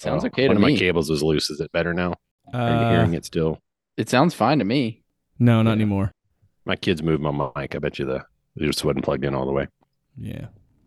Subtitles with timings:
[0.00, 1.50] Sounds Oh, okay to One of my cables was loose.
[1.50, 2.14] Is it better now?
[2.54, 3.58] Are you Uh, hearing it still?
[3.98, 5.02] It sounds fine to me.
[5.38, 5.74] No, not Yeah.
[5.74, 6.12] anymore.
[6.64, 7.74] My kids moved my mic.
[7.74, 8.24] I bet you the
[8.56, 9.66] it just wasn't plugged in all the way.
[10.16, 10.46] Yeah.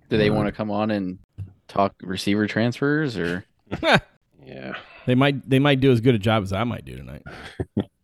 [0.10, 1.20] Do they Uh, want to come on and
[1.68, 3.46] talk receiver transfers or
[4.46, 4.74] Yeah.
[5.06, 7.24] They might they might do as good a job as I might do tonight.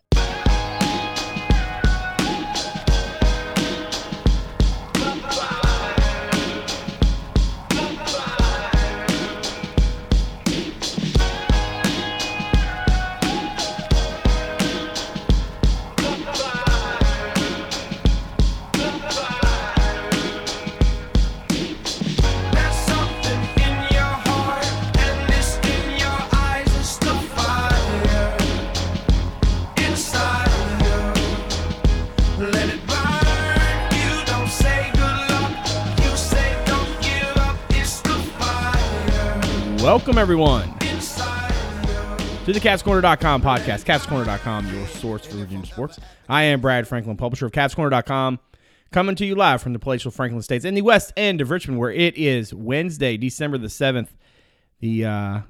[40.09, 43.86] Welcome everyone to the CavsCorner.com podcast.
[43.86, 46.00] CavsCorner.com, your source for Virginia sports.
[46.28, 48.40] I am Brad Franklin, publisher of CavsCorner.com,
[48.92, 51.80] coming to you live from the palatial Franklin Estates in the west end of Richmond,
[51.80, 54.18] where it is Wednesday, December the seventh.
[54.80, 55.42] The uh,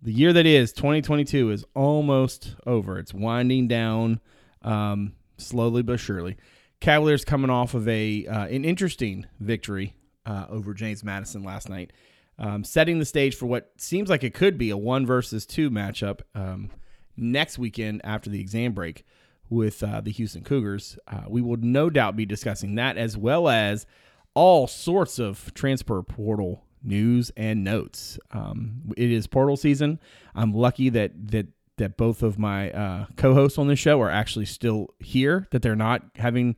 [0.00, 3.00] the year that is 2022 is almost over.
[3.00, 4.20] It's winding down
[4.62, 6.36] um, slowly but surely.
[6.78, 11.92] Cavaliers coming off of a uh, an interesting victory uh, over James Madison last night,
[12.38, 15.70] um, setting the stage for what seems like it could be a one versus two
[15.70, 16.70] matchup um,
[17.16, 19.04] next weekend after the exam break
[19.48, 20.98] with uh, the Houston Cougars.
[21.06, 23.86] Uh, we will no doubt be discussing that as well as
[24.34, 28.18] all sorts of transfer portal news and notes.
[28.32, 30.00] Um, it is portal season.
[30.34, 31.46] I'm lucky that that
[31.76, 35.46] that both of my uh, co-hosts on this show are actually still here.
[35.50, 36.56] That they're not having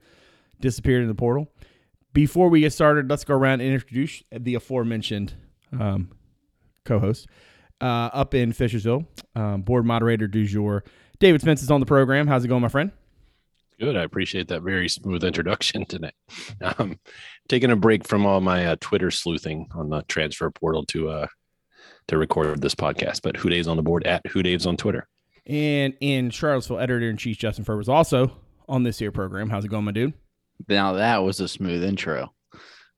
[0.60, 1.48] disappeared in the portal.
[2.12, 5.34] Before we get started, let's go around and introduce the aforementioned
[5.80, 6.10] um,
[6.84, 7.28] co-host
[7.80, 10.84] uh, up in Fishersville, um, board moderator du jour.
[11.18, 12.26] David Spence is on the program.
[12.26, 12.90] How's it going, my friend?
[13.78, 13.96] Good.
[13.96, 16.14] I appreciate that very smooth introduction tonight.
[16.78, 16.98] Um,
[17.48, 21.26] taking a break from all my uh, Twitter sleuthing on the transfer portal to uh
[22.08, 23.22] to record this podcast.
[23.22, 25.06] But HooDaves on the board at HooDaves on Twitter.
[25.46, 28.36] And in Charlottesville, editor in chief Justin Ferber is also
[28.68, 29.50] on this here program.
[29.50, 30.14] How's it going, my dude?
[30.68, 32.32] now that was a smooth intro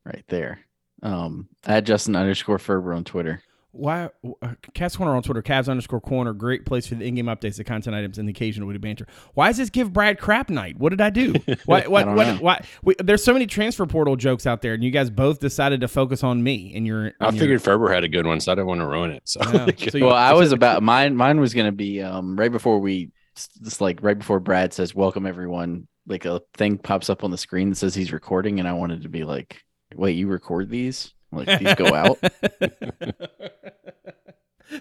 [0.05, 0.61] right there.
[1.03, 3.43] Um at Justin underscore Ferber on Twitter.
[3.71, 4.09] Why
[4.43, 7.65] uh, Cavs Corner on Twitter, Cavs underscore corner, great place for the in-game updates, the
[7.65, 9.07] content items, and the occasional witty banter.
[9.35, 10.79] Why does this give Brad crap night?
[10.79, 11.35] What did I do?
[11.67, 11.83] Why?
[11.83, 12.07] What?
[12.07, 12.27] don't what?
[12.27, 12.37] know.
[12.41, 12.65] Why?
[12.83, 15.89] We, there's so many transfer portal jokes out there, and you guys both decided to
[15.89, 16.73] focus on me.
[16.75, 17.13] And you're.
[17.21, 19.29] I figured Ferber had a good one, so I didn't want to ruin it.
[19.29, 19.67] So, Yeah.
[19.91, 21.15] So you- Well, I was about mine.
[21.15, 23.11] Mine was gonna be um right before we
[23.63, 25.87] just like right before Brad says welcome everyone.
[26.07, 29.03] Like a thing pops up on the screen that says he's recording, and I wanted
[29.03, 29.63] to be like,
[29.95, 31.13] wait, you record these?
[31.31, 32.19] Like these go out?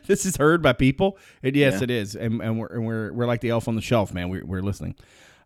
[0.05, 1.17] this is heard by people.
[1.43, 1.83] And yes, Yeah.
[1.83, 2.15] it is.
[2.15, 4.29] And, and we're and we're we're like the elf on the shelf, man.
[4.29, 4.95] We're we're listening,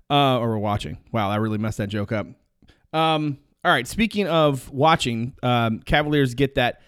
[0.09, 0.97] uh, or we're watching.
[1.11, 2.27] Wow, I really messed that joke up.
[2.94, 3.88] Um, all right.
[3.88, 6.81] Speaking of watching, um, Cavaliers get that.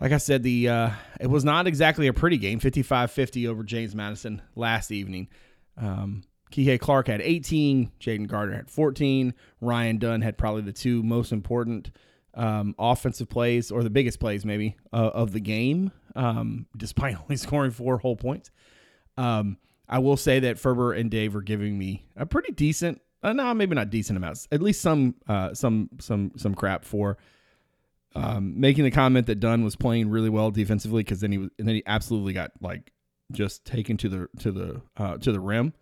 [0.00, 0.90] Like I said, the uh,
[1.20, 2.60] it was not exactly a pretty game.
[2.60, 5.28] 55-50 over James Madison last evening.
[5.78, 6.22] Um,
[6.56, 7.92] Kihei Clark had 18.
[8.00, 9.34] Jayden Gardner had 14.
[9.60, 11.90] Ryan Dunn had probably the two most important
[12.32, 17.36] um, offensive plays, or the biggest plays maybe uh, of the game, um, despite only
[17.36, 18.50] scoring four whole points.
[19.18, 23.34] Um, I will say that Ferber and Dave are giving me a pretty decent, uh,
[23.34, 27.18] no, maybe not decent amounts, at least some, uh, some, some, some crap for
[28.14, 31.50] um, making the comment that Dunn was playing really well defensively because then he was,
[31.58, 32.92] and then he absolutely got like
[33.30, 35.74] just taken to the to the uh, to the rim.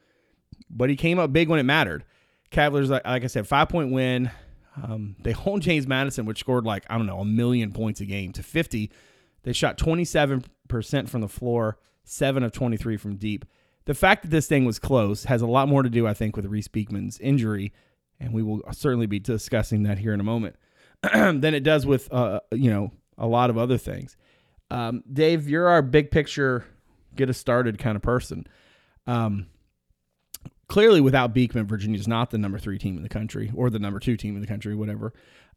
[0.70, 2.04] But he came up big when it mattered.
[2.50, 4.30] Cavaliers, like, like I said, five point win.
[4.82, 8.04] Um, they hold James Madison, which scored like I don't know a million points a
[8.06, 8.90] game, to fifty.
[9.42, 13.44] They shot twenty seven percent from the floor, seven of twenty three from deep.
[13.86, 16.36] The fact that this thing was close has a lot more to do, I think,
[16.36, 17.72] with Reese Beekman's injury,
[18.18, 20.56] and we will certainly be discussing that here in a moment.
[21.12, 24.16] than it does with uh, you know a lot of other things.
[24.70, 26.64] Um, Dave, you're our big picture,
[27.14, 28.46] get us started kind of person.
[29.06, 29.46] Um,
[30.74, 34.00] clearly, without Beekman, Virginia's not the number three team in the country or the number
[34.00, 35.12] two team in the country, whatever.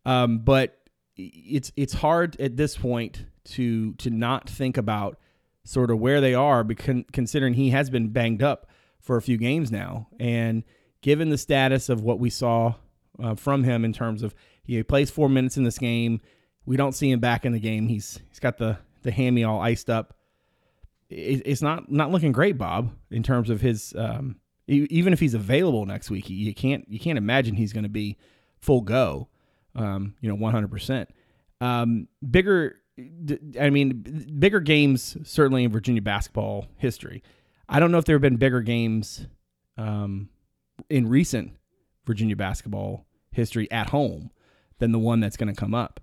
[0.06, 0.78] Um, but
[1.16, 5.18] it's it's hard at this point to to not think about
[5.64, 8.70] sort of where they are, because considering he has been banged up
[9.00, 10.64] for a few games now, and
[11.02, 12.76] given the status of what we saw
[13.20, 16.22] uh, from him in terms of he plays four minutes in this game.
[16.68, 17.88] We don't see him back in the game.
[17.88, 20.14] He's he's got the the hammy all iced up.
[21.10, 23.96] It, it's not not looking great, Bob, in terms of his.
[23.98, 24.36] Um,
[24.68, 28.18] even if he's available next week, you can't you can't imagine he's going to be
[28.60, 29.30] full go.
[29.76, 31.10] Um, you know, one hundred percent.
[31.62, 32.78] Um, Bigger
[33.60, 37.24] I mean, bigger games certainly in Virginia basketball history.
[37.70, 39.28] I don't know if there have been bigger games
[39.78, 40.30] um,
[40.90, 41.54] in recent
[42.06, 44.32] Virginia basketball history at home
[44.80, 46.00] than the one that's going to come up.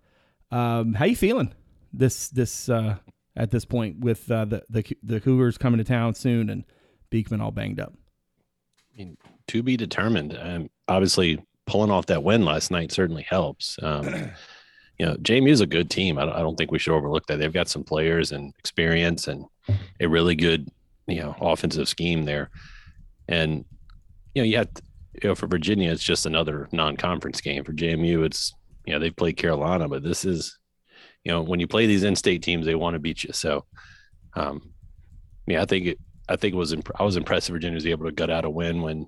[0.50, 1.52] Um, how you feeling
[1.92, 2.98] this this uh,
[3.34, 6.64] at this point with uh, the the the Cougars coming to town soon and
[7.10, 7.94] Beekman all banged up?
[8.94, 9.16] I mean,
[9.48, 10.38] to be determined.
[10.40, 13.78] Um, obviously, pulling off that win last night certainly helps.
[13.82, 14.04] Um,
[14.98, 16.18] you know, JMU is a good team.
[16.18, 17.38] I don't, I don't think we should overlook that.
[17.38, 19.44] They've got some players and experience and
[20.00, 20.68] a really good,
[21.06, 22.50] you know, offensive scheme there.
[23.28, 23.64] And
[24.34, 24.68] you know, you have,
[25.22, 27.64] you know, for Virginia, it's just another non-conference game.
[27.64, 28.52] For JMU, it's
[28.84, 30.58] you know they've played Carolina, but this is,
[31.24, 33.32] you know, when you play these in-state teams, they want to beat you.
[33.32, 33.64] So,
[34.34, 34.74] um,
[35.46, 35.98] yeah, I think it,
[36.28, 38.44] I think it was imp- I was impressed that Virginia was able to gut out
[38.44, 38.98] a win when,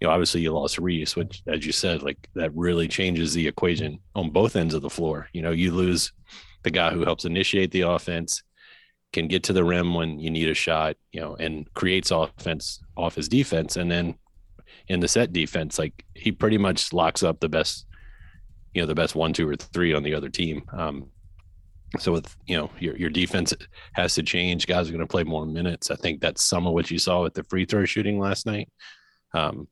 [0.00, 3.46] you know, obviously you lost Reese, which, as you said, like that really changes the
[3.46, 5.28] equation on both ends of the floor.
[5.32, 6.12] You know, you lose
[6.62, 8.42] the guy who helps initiate the offense,
[9.12, 12.80] can get to the rim when you need a shot, you know, and creates offense
[12.96, 14.16] off his defense, and then
[14.88, 17.86] in the set defense, like he pretty much locks up the best,
[18.74, 20.62] you know, the best one, two, or three on the other team.
[20.72, 21.10] Um,
[21.98, 23.54] so with you know your your defense
[23.94, 24.66] has to change.
[24.66, 25.90] Guys are going to play more minutes.
[25.90, 28.68] I think that's some of what you saw with the free throw shooting last night.
[29.32, 29.68] Um,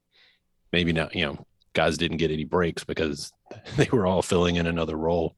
[0.73, 1.15] maybe not.
[1.15, 3.33] You know, guys didn't get any breaks because
[3.77, 5.37] they were all filling in another role.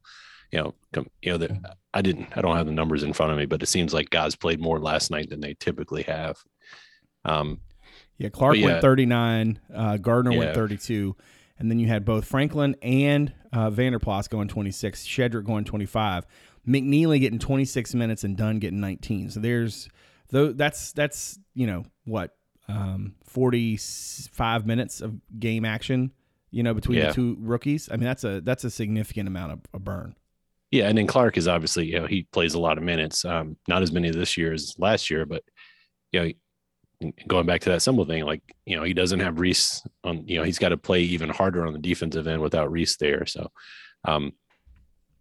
[0.51, 1.51] You know, com, you know that
[1.93, 2.27] I didn't.
[2.35, 4.59] I don't have the numbers in front of me, but it seems like guys played
[4.61, 6.37] more last night than they typically have.
[7.25, 7.59] Um,
[8.17, 8.65] Yeah, Clark yeah.
[8.65, 11.15] went 39, uh, Gardner went 32,
[11.59, 16.25] and then you had both Franklin and uh, Vanderplas going 26, Shedrick going 25,
[16.67, 19.31] McNeely getting 26 minutes, and Dunn getting 19.
[19.31, 19.89] So there's
[20.29, 22.35] though that's that's you know what
[22.67, 26.11] um, 45 minutes of game action,
[26.51, 27.07] you know, between Yeah.
[27.07, 27.89] the two rookies.
[27.91, 30.15] I mean that's a that's a significant amount of a burn.
[30.71, 33.25] Yeah, and then Clark is obviously, you know, he plays a lot of minutes.
[33.25, 35.43] Um, not as many this year as last year, but
[36.11, 36.19] you
[37.01, 40.27] know, going back to that simple thing, like you know, he doesn't have Reese on.
[40.27, 43.25] You know, he's got to play even harder on the defensive end without Reese there.
[43.25, 43.49] So,
[44.05, 44.33] um,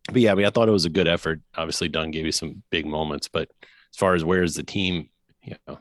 [0.08, 1.40] but yeah, I mean, I thought it was a good effort.
[1.56, 5.10] Obviously, Dunn gave you some big moments, but as far as where's the team,
[5.42, 5.78] you know,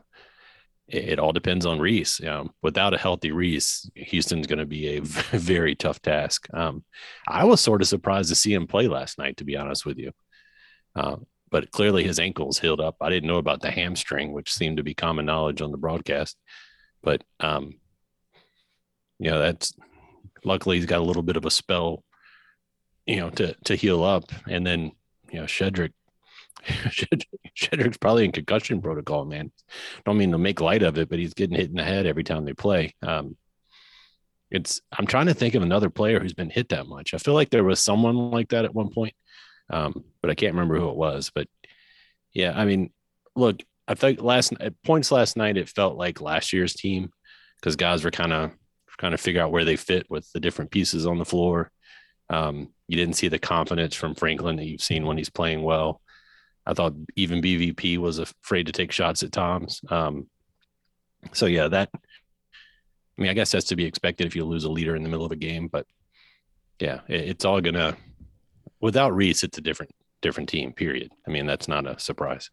[0.87, 2.21] it, it all depends on Reese.
[2.61, 6.47] Without a healthy Reese, Houston's going to be a very tough task.
[6.53, 6.83] Um,
[7.27, 9.97] I was sort of surprised to see him play last night, to be honest with
[9.97, 10.11] you.
[10.95, 12.97] Um, but clearly his ankle's healed up.
[12.99, 16.37] I didn't know about the hamstring, which seemed to be common knowledge on the broadcast.
[17.01, 17.75] But um,
[19.19, 19.73] you know, that's
[20.43, 22.03] luckily he's got a little bit of a spell,
[23.07, 24.25] you know, to to heal up.
[24.47, 24.91] And then,
[25.31, 25.93] you know, Shedrick
[26.65, 29.51] Shedrick's probably in concussion protocol, man.
[30.05, 32.23] Don't mean to make light of it, but he's getting hit in the head every
[32.23, 32.93] time they play.
[33.01, 33.37] Um,
[34.51, 37.13] it's I'm trying to think of another player who's been hit that much.
[37.13, 39.13] I feel like there was someone like that at one point,
[39.69, 41.31] um, but I can't remember who it was.
[41.33, 41.47] But
[42.33, 42.91] yeah, I mean,
[43.35, 47.11] look, I think last at points last night it felt like last year's team
[47.59, 48.51] because guys were kind of
[48.97, 51.71] kind of figure out where they fit with the different pieces on the floor.
[52.29, 56.01] Um, you didn't see the confidence from Franklin that you've seen when he's playing well.
[56.65, 59.81] I thought even BVP was afraid to take shots at Tom's.
[59.89, 60.27] Um,
[61.33, 61.89] so yeah, that.
[61.93, 65.09] I mean, I guess that's to be expected if you lose a leader in the
[65.09, 65.87] middle of a game, but
[66.79, 67.97] yeah, it, it's all gonna.
[68.79, 69.91] Without Reese, it's a different
[70.21, 70.73] different team.
[70.73, 71.11] Period.
[71.27, 72.51] I mean, that's not a surprise.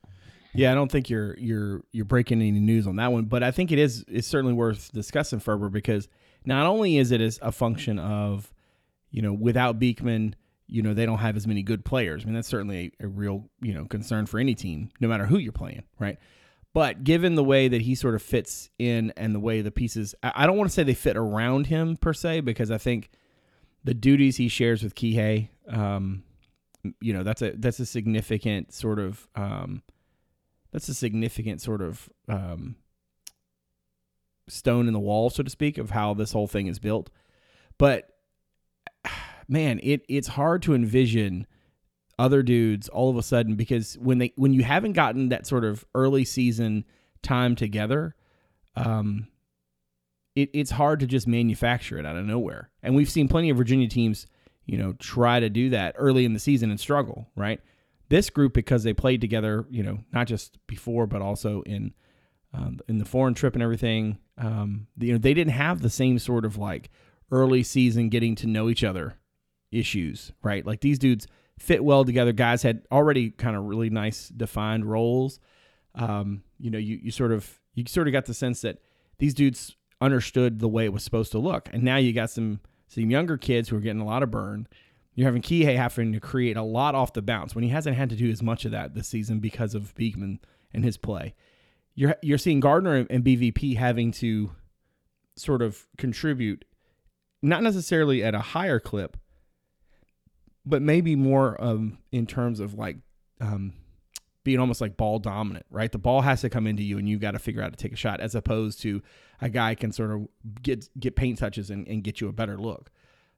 [0.55, 3.51] Yeah, I don't think you're you're you're breaking any news on that one, but I
[3.51, 6.09] think it is it's certainly worth discussing Ferber because
[6.47, 8.54] not only is it a function of,
[9.15, 10.35] you know, without Beekman,
[10.67, 12.23] you know, they don't have as many good players.
[12.23, 15.25] I mean, that's certainly a, a real, you know, concern for any team, no matter
[15.25, 16.19] who you're playing, right?
[16.73, 20.17] But given the way that he sort of fits in and the way the pieces,
[20.21, 23.11] I don't want to say they fit around him per se, because I think
[23.85, 26.25] the duties he shares with Kihei, um,
[27.01, 29.83] you know, that's a that's a significant sort of um,
[30.73, 32.75] that's a significant sort of um,
[34.49, 37.11] stone in the wall, so to speak, of how this whole thing is built.
[37.79, 38.11] But
[39.49, 41.47] man, it it's hard to envision
[42.19, 45.65] other dudes all of a sudden because when they when you haven't gotten that sort
[45.65, 46.85] of early season
[47.23, 48.15] time together,
[48.77, 49.29] um,
[50.37, 52.71] it, it's hard to just manufacture it out of nowhere.
[52.83, 54.27] And we've seen plenty of Virginia teams,
[54.67, 57.61] you know, try to do that early in the season and struggle, right?
[58.09, 61.95] This group, because they played together, you know, not just before, but also in
[62.53, 66.21] um, in the foreign trip and everything, um, you know, they didn't have the same
[66.21, 66.89] sort of like
[67.33, 69.17] early season getting to know each other
[69.75, 70.65] issues, right?
[70.65, 71.27] Like these dudes
[71.59, 72.33] fit well together.
[72.33, 75.41] Guys had already kind of really nice defined roles.
[75.95, 78.79] Um, you know, you, you sort of you sort of got the sense that
[79.19, 82.61] these dudes understood the way it was supposed to look, and now you got some
[82.89, 84.67] some younger kids who are getting a lot of burn,
[85.15, 88.11] You're having Kihei having to create a lot off the bounce when he hasn't had
[88.11, 90.41] to do as much of that this season because of Beekman
[90.73, 91.35] and his play.
[91.95, 94.51] You're you're seeing Gardner and- and BVP having to
[95.37, 96.65] sort of contribute,
[97.43, 99.17] not necessarily at a higher clip,
[100.67, 102.97] but maybe more um, in terms of like
[103.41, 103.73] um,
[104.45, 105.91] being almost like ball dominant, right?
[105.91, 107.93] The ball has to come into you, and you got to figure out to take
[107.93, 109.03] a shot, as opposed to
[109.41, 110.29] a guy can sort of
[110.63, 112.91] get get paint touches and, and get you a better look.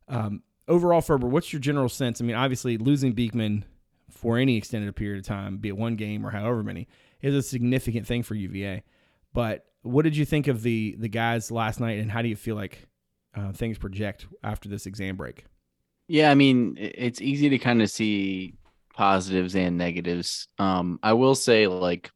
[0.09, 2.21] Um, overall, Ferber, what's your general sense?
[2.21, 3.65] I mean, obviously, losing Beekman
[4.11, 6.89] for any extended period of time, be it one game or however many,
[7.23, 8.83] is a significant thing for UVA.
[9.33, 12.37] But what did you think of the the guys last night, and how do you
[12.37, 12.89] feel like
[13.37, 15.45] uh, things project after this exam break?
[16.09, 18.55] Yeah, I mean, it's easy to kind of see
[18.95, 20.49] positives and negatives.
[20.59, 22.11] Um, I will say, like,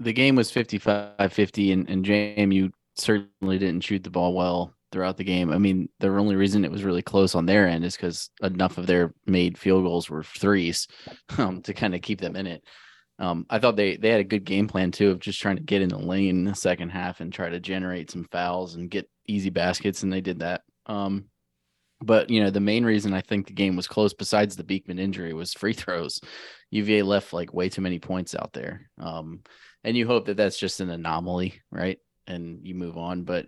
[0.00, 5.16] the game was 55 50, and, and JMU certainly didn't shoot the ball well throughout
[5.16, 5.52] the game.
[5.52, 8.78] I mean, the only reason it was really close on their end is because enough
[8.78, 10.88] of their made field goals were threes
[11.38, 12.64] um, to kind of keep them in it.
[13.18, 15.62] Um, I thought they they had a good game plan too of just trying to
[15.62, 18.90] get in the lane in the second half and try to generate some fouls and
[18.90, 20.62] get easy baskets, and they did that.
[20.86, 21.26] Um,
[22.02, 24.98] but you know, the main reason I think the game was close, besides the Beekman
[24.98, 26.20] injury, was free throws.
[26.70, 29.40] UVA left like way too many points out there, um,
[29.84, 31.98] and you hope that that's just an anomaly, right?
[32.26, 33.24] And you move on.
[33.24, 33.46] But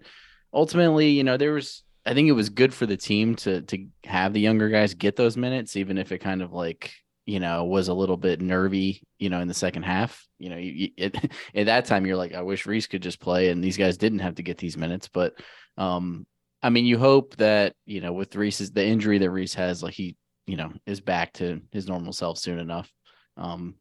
[0.52, 1.82] ultimately, you know, there was.
[2.04, 5.14] I think it was good for the team to to have the younger guys get
[5.14, 6.92] those minutes, even if it kind of like
[7.26, 10.26] you know was a little bit nervy, you know, in the second half.
[10.38, 11.16] You know, you, it,
[11.54, 14.18] at that time you're like, I wish Reese could just play, and these guys didn't
[14.18, 15.34] have to get these minutes, but
[15.78, 16.26] um
[16.62, 19.94] I mean, you hope that you know with Reese's the injury that Reese has, like
[19.94, 20.16] he
[20.46, 22.90] you know is back to his normal self soon enough.
[23.36, 23.76] Um,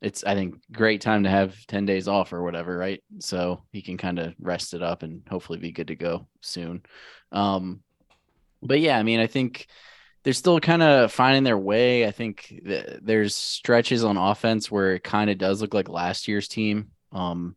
[0.00, 3.02] it's I think great time to have ten days off or whatever, right?
[3.20, 6.82] So he can kind of rest it up and hopefully be good to go soon.
[7.32, 7.82] Um,
[8.62, 9.66] but yeah, I mean, I think
[10.22, 12.06] they're still kind of finding their way.
[12.06, 16.28] I think th- there's stretches on offense where it kind of does look like last
[16.28, 16.90] year's team.
[17.12, 17.56] Um,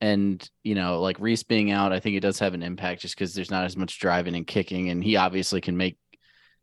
[0.00, 3.14] and you know, like Reese being out, I think it does have an impact just
[3.14, 5.98] because there's not as much driving and kicking, and he obviously can make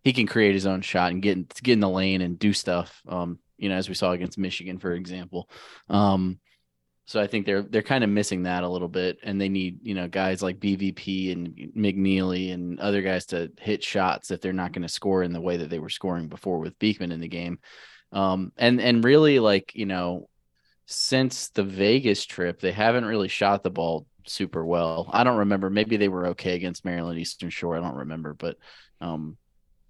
[0.03, 2.53] he can create his own shot and get in, get in the lane and do
[2.53, 3.01] stuff.
[3.07, 5.49] Um, you know, as we saw against Michigan, for example.
[5.89, 6.39] Um,
[7.05, 9.79] so I think they're they're kind of missing that a little bit, and they need
[9.83, 14.53] you know guys like BVP and McNeely and other guys to hit shots if they're
[14.53, 17.19] not going to score in the way that they were scoring before with Beekman in
[17.19, 17.59] the game.
[18.13, 20.29] Um, and and really like you know
[20.91, 25.09] since the Vegas trip, they haven't really shot the ball super well.
[25.11, 25.69] I don't remember.
[25.69, 27.77] Maybe they were okay against Maryland Eastern Shore.
[27.77, 28.57] I don't remember, but
[28.99, 29.37] um,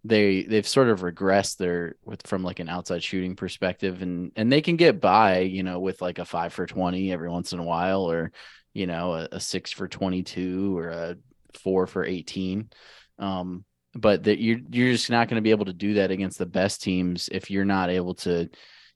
[0.04, 4.52] they they've sort of regressed their with from like an outside shooting perspective, and and
[4.52, 7.60] they can get by, you know, with like a five for twenty every once in
[7.60, 8.32] a while, or
[8.74, 11.18] you know, a, a six for twenty two, or a
[11.64, 12.70] four for eighteen.
[13.18, 16.38] Um, but that you're you're just not going to be able to do that against
[16.38, 18.50] the best teams if you're not able to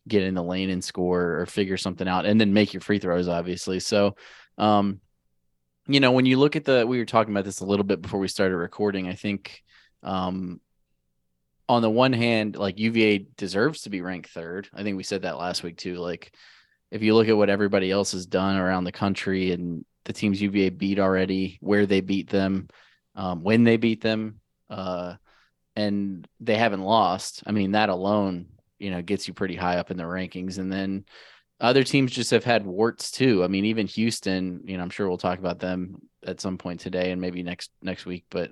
[0.08, 3.00] get in the lane and score or figure something out and then make your free
[3.00, 3.80] throws obviously.
[3.80, 4.16] So
[4.58, 5.02] um
[5.88, 8.02] you know when you look at the we were talking about this a little bit
[8.02, 9.62] before we started recording i think
[10.04, 10.60] um
[11.68, 14.70] on the one hand like uva deserves to be ranked third.
[14.74, 16.34] I think we said that last week too like
[16.92, 20.42] if you look at what everybody else has done around the country and the teams
[20.42, 22.68] uva beat already where they beat them
[23.16, 25.16] um, when they beat them uh
[25.76, 28.48] and they haven't lost i mean that alone
[28.79, 30.58] you know gets you pretty high up in the rankings.
[30.58, 31.05] And then
[31.60, 33.44] other teams just have had warts too.
[33.44, 36.79] I mean even houston you know i'm sure we'll talk about them at some point
[36.79, 38.51] today and maybe next next week but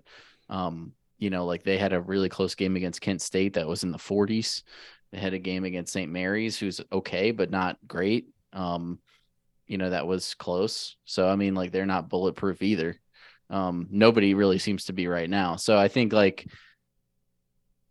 [0.49, 3.83] um you know like they had a really close game against kent state that was
[3.83, 4.63] in the 40s
[5.11, 8.27] they had a game against st mary's who's okay but not great.
[8.53, 8.99] Um
[9.65, 10.97] you know that was close.
[11.05, 12.99] So i mean like they're not bulletproof either.
[13.49, 15.55] Um nobody really seems to be right now.
[15.57, 16.47] So i think like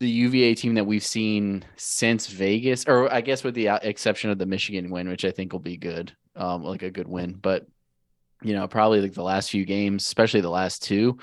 [0.02, 4.30] the UVA team that we've seen since Vegas, or I guess with the uh, exception
[4.30, 7.34] of the Michigan win, which I think will be good, um, like a good win.
[7.34, 7.66] But
[8.42, 11.18] you know, probably like the last few games, especially the last two,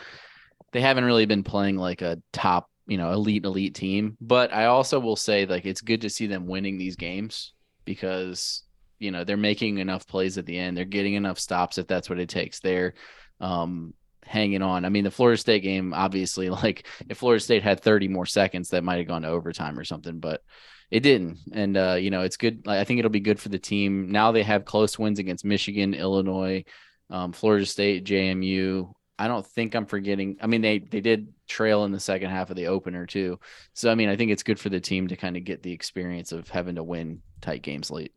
[0.71, 4.15] they haven't really been playing like a top, you know, elite elite team.
[4.21, 7.51] But I also will say like it's good to see them winning these games
[7.83, 8.63] because
[8.97, 10.77] you know they're making enough plays at the end.
[10.77, 12.61] They're getting enough stops if that's what it takes.
[12.61, 12.93] They're
[13.41, 13.93] um,
[14.29, 14.85] hanging on.
[14.85, 18.69] I mean, the Florida State game, obviously, like if Florida State had 30 more seconds,
[18.69, 20.43] that might have gone to overtime or something, but
[20.91, 21.39] it didn't.
[21.51, 22.67] And, uh, you know, it's good.
[22.67, 24.11] I think it'll be good for the team.
[24.11, 26.63] Now they have close wins against Michigan, Illinois,
[27.09, 28.91] um, Florida State, JMU.
[29.17, 30.37] I don't think I'm forgetting.
[30.41, 33.39] I mean, they they did trail in the second half of the opener too.
[33.73, 35.73] So I mean, I think it's good for the team to kind of get the
[35.73, 38.13] experience of having to win tight games late.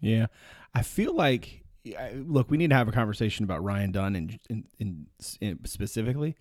[0.00, 0.26] Yeah,
[0.74, 4.38] I feel like I- look, we need to have a conversation about Ryan Dunn and
[4.48, 5.06] in, in,
[5.40, 6.36] in specifically,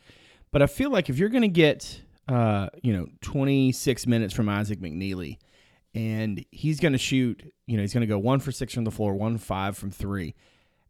[0.51, 4.47] but I feel like if you're going to get uh, you know, 26 minutes from
[4.47, 5.37] Isaac McNeely,
[5.93, 7.51] and he's going to shoot.
[7.67, 9.91] You know, he's going to go one for six from the floor, one five from
[9.91, 10.35] three.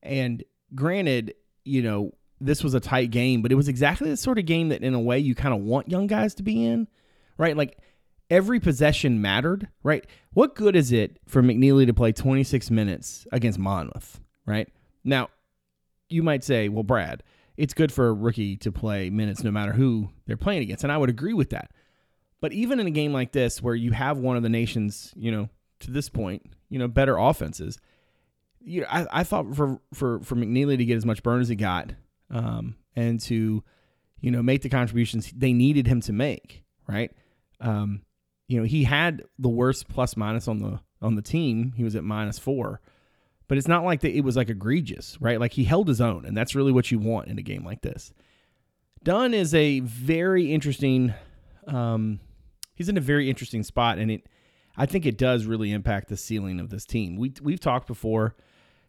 [0.03, 0.43] And
[0.75, 1.33] granted,
[1.65, 4.69] you know, this was a tight game, but it was exactly the sort of game
[4.69, 6.87] that, in a way, you kind of want young guys to be in,
[7.37, 7.57] right?
[7.57, 7.79] Like
[8.29, 10.05] every possession mattered, right?
[10.33, 14.67] What good is it for McNeely to play 26 minutes against Monmouth, right?
[15.03, 15.29] Now,
[16.09, 17.23] you might say, well, Brad,
[17.57, 20.83] it's good for a rookie to play minutes no matter who they're playing against.
[20.83, 21.71] And I would agree with that.
[22.39, 25.31] But even in a game like this, where you have one of the nation's, you
[25.31, 25.49] know,
[25.81, 27.77] to this point, you know, better offenses,
[28.59, 31.49] you know, I, I thought for, for, for McNeely to get as much burn as
[31.49, 31.91] he got
[32.29, 33.63] um, and to,
[34.19, 37.11] you know, make the contributions they needed him to make, right?
[37.59, 38.01] Um,
[38.47, 41.73] you know, he had the worst plus minus on the on the team.
[41.75, 42.81] He was at minus four
[43.51, 45.37] but it's not like that it was like egregious, right?
[45.37, 47.81] Like he held his own, and that's really what you want in a game like
[47.81, 48.13] this.
[49.03, 51.13] Dunn is a very interesting.
[51.67, 52.21] Um,
[52.75, 54.29] he's in a very interesting spot, and it,
[54.77, 57.17] I think it does really impact the ceiling of this team.
[57.17, 58.37] We we've talked before,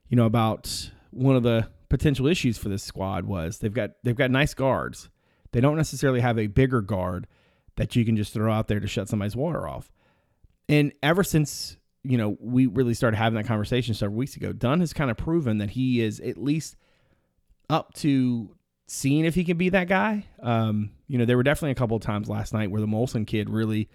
[0.09, 4.15] you know, about one of the potential issues for this squad was they've got they've
[4.15, 5.11] got nice guards.
[5.51, 7.27] They don't necessarily have a bigger guard
[7.75, 9.91] that you can just throw out there to shut somebody's water off.
[10.69, 14.53] And ever since you know, we really started having that conversation several weeks ago.
[14.53, 16.77] Dunn has kind of proven that he is at least
[17.71, 18.55] up to
[18.87, 20.27] seeing if he can be that guy.
[20.43, 23.27] Um, you know, there were definitely a couple of times last night where the Molson
[23.27, 23.89] kid really,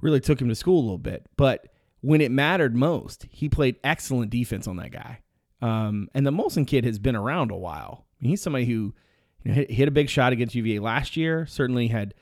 [0.00, 1.26] really took him to school a little bit.
[1.36, 1.68] But
[2.02, 5.20] when it mattered most, he played excellent defense on that guy.
[5.62, 8.06] Um, and the Molson kid has been around a while.
[8.06, 8.94] I mean, he's somebody who
[9.44, 11.46] you know, hit, hit, a big shot against UVA last year.
[11.46, 12.14] Certainly had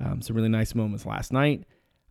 [0.00, 1.64] um, some really nice moments last night.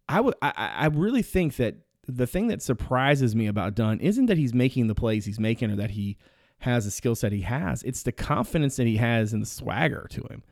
[0.07, 1.75] I would, I, I really think that
[2.07, 5.71] the thing that surprises me about Dunn isn't that he's making the plays he's making
[5.71, 6.17] or that he
[6.59, 7.83] has the skill set he has.
[7.83, 10.43] It's the confidence that he has and the swagger to him.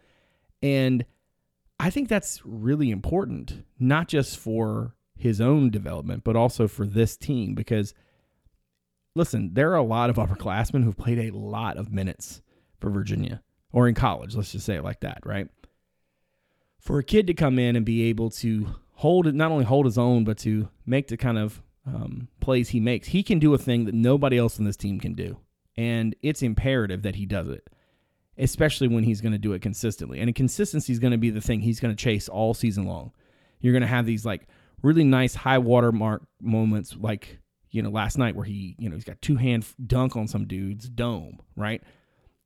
[0.61, 1.05] And
[1.79, 7.15] I think that's really important, not just for his own development, but also for this
[7.15, 7.55] team.
[7.55, 7.93] Because,
[9.15, 12.41] listen, there are a lot of upperclassmen who've played a lot of minutes
[12.79, 13.41] for Virginia
[13.71, 14.35] or in college.
[14.35, 15.47] Let's just say it like that, right?
[16.79, 19.97] For a kid to come in and be able to hold not only hold his
[19.97, 23.07] own, but to make the kind of um, plays he makes.
[23.07, 25.37] He can do a thing that nobody else in this team can do,
[25.77, 27.65] and it's imperative that he does it,
[28.37, 30.19] especially when he's going to do it consistently.
[30.19, 33.13] And consistency is going to be the thing he's going to chase all season long.
[33.61, 34.49] You're going to have these like
[34.83, 37.39] really nice high watermark moments, like
[37.71, 40.45] you know last night where he you know he's got two hand dunk on some
[40.45, 41.81] dude's dome, right?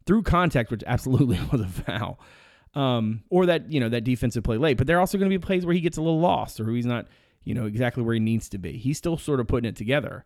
[0.06, 2.20] Through contact, which absolutely was a foul
[2.76, 4.78] um, or that you know that defensive play late.
[4.78, 6.70] But there are also going to be plays where he gets a little lost or
[6.72, 7.08] he's not
[7.44, 8.78] you know exactly where he needs to be.
[8.78, 10.26] He's still sort of putting it together.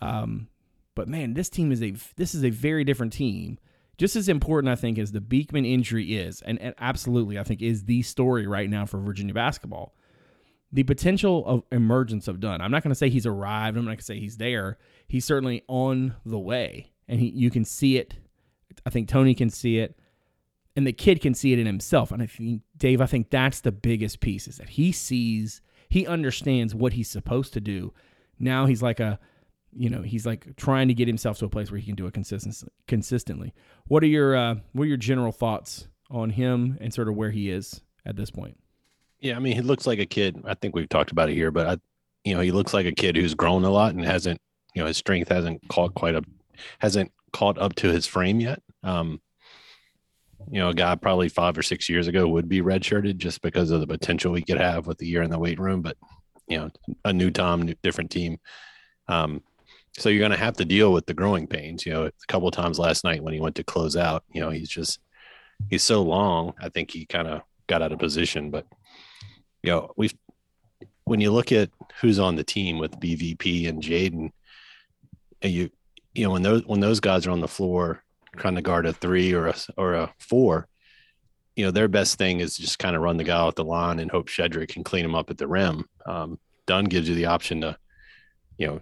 [0.00, 0.48] Um,
[0.94, 3.58] but man, this team is a this is a very different team.
[3.96, 7.62] Just as important, I think, as the Beekman injury is, and, and absolutely, I think,
[7.62, 9.92] is the story right now for Virginia basketball.
[10.70, 12.60] The potential of emergence of Dunn.
[12.60, 13.76] I'm not going to say he's arrived.
[13.76, 14.78] I'm not going to say he's there.
[15.08, 18.14] He's certainly on the way, and he you can see it.
[18.86, 19.98] I think Tony can see it
[20.78, 22.12] and the kid can see it in himself.
[22.12, 26.06] And I think Dave, I think that's the biggest piece is that he sees, he
[26.06, 27.92] understands what he's supposed to do.
[28.38, 29.18] Now he's like a,
[29.72, 32.06] you know, he's like trying to get himself to a place where he can do
[32.06, 32.70] it consistently.
[32.86, 33.54] Consistently.
[33.88, 37.32] What are your uh, what are your general thoughts on him and sort of where
[37.32, 38.56] he is at this point?
[39.18, 40.40] Yeah, I mean, he looks like a kid.
[40.44, 41.76] I think we've talked about it here, but I,
[42.22, 44.40] you know, he looks like a kid who's grown a lot and hasn't,
[44.74, 46.24] you know, his strength hasn't caught quite up,
[46.78, 48.62] hasn't caught up to his frame yet.
[48.84, 49.20] Um,
[50.50, 53.70] you know, a guy probably five or six years ago would be redshirted just because
[53.70, 55.82] of the potential he could have with the year in the weight room.
[55.82, 55.96] But
[56.46, 56.70] you know,
[57.04, 58.38] a new Tom, new, different team.
[59.08, 59.42] Um,
[59.96, 61.84] so you're going to have to deal with the growing pains.
[61.84, 64.50] You know, a couple times last night when he went to close out, you know,
[64.50, 65.00] he's just
[65.70, 66.54] he's so long.
[66.60, 68.50] I think he kind of got out of position.
[68.50, 68.66] But
[69.62, 70.14] you know, we've
[71.04, 74.30] when you look at who's on the team with BVP and Jayden,
[75.42, 75.70] and you
[76.14, 78.02] you know when those when those guys are on the floor
[78.36, 80.68] trying to guard a three or a or a four,
[81.56, 83.98] you know, their best thing is just kind of run the guy off the line
[83.98, 85.86] and hope Shedrick can clean him up at the rim.
[86.06, 87.76] Um, Dunn gives you the option to,
[88.58, 88.80] you know,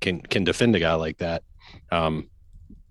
[0.00, 1.42] can can defend a guy like that
[1.90, 2.28] um,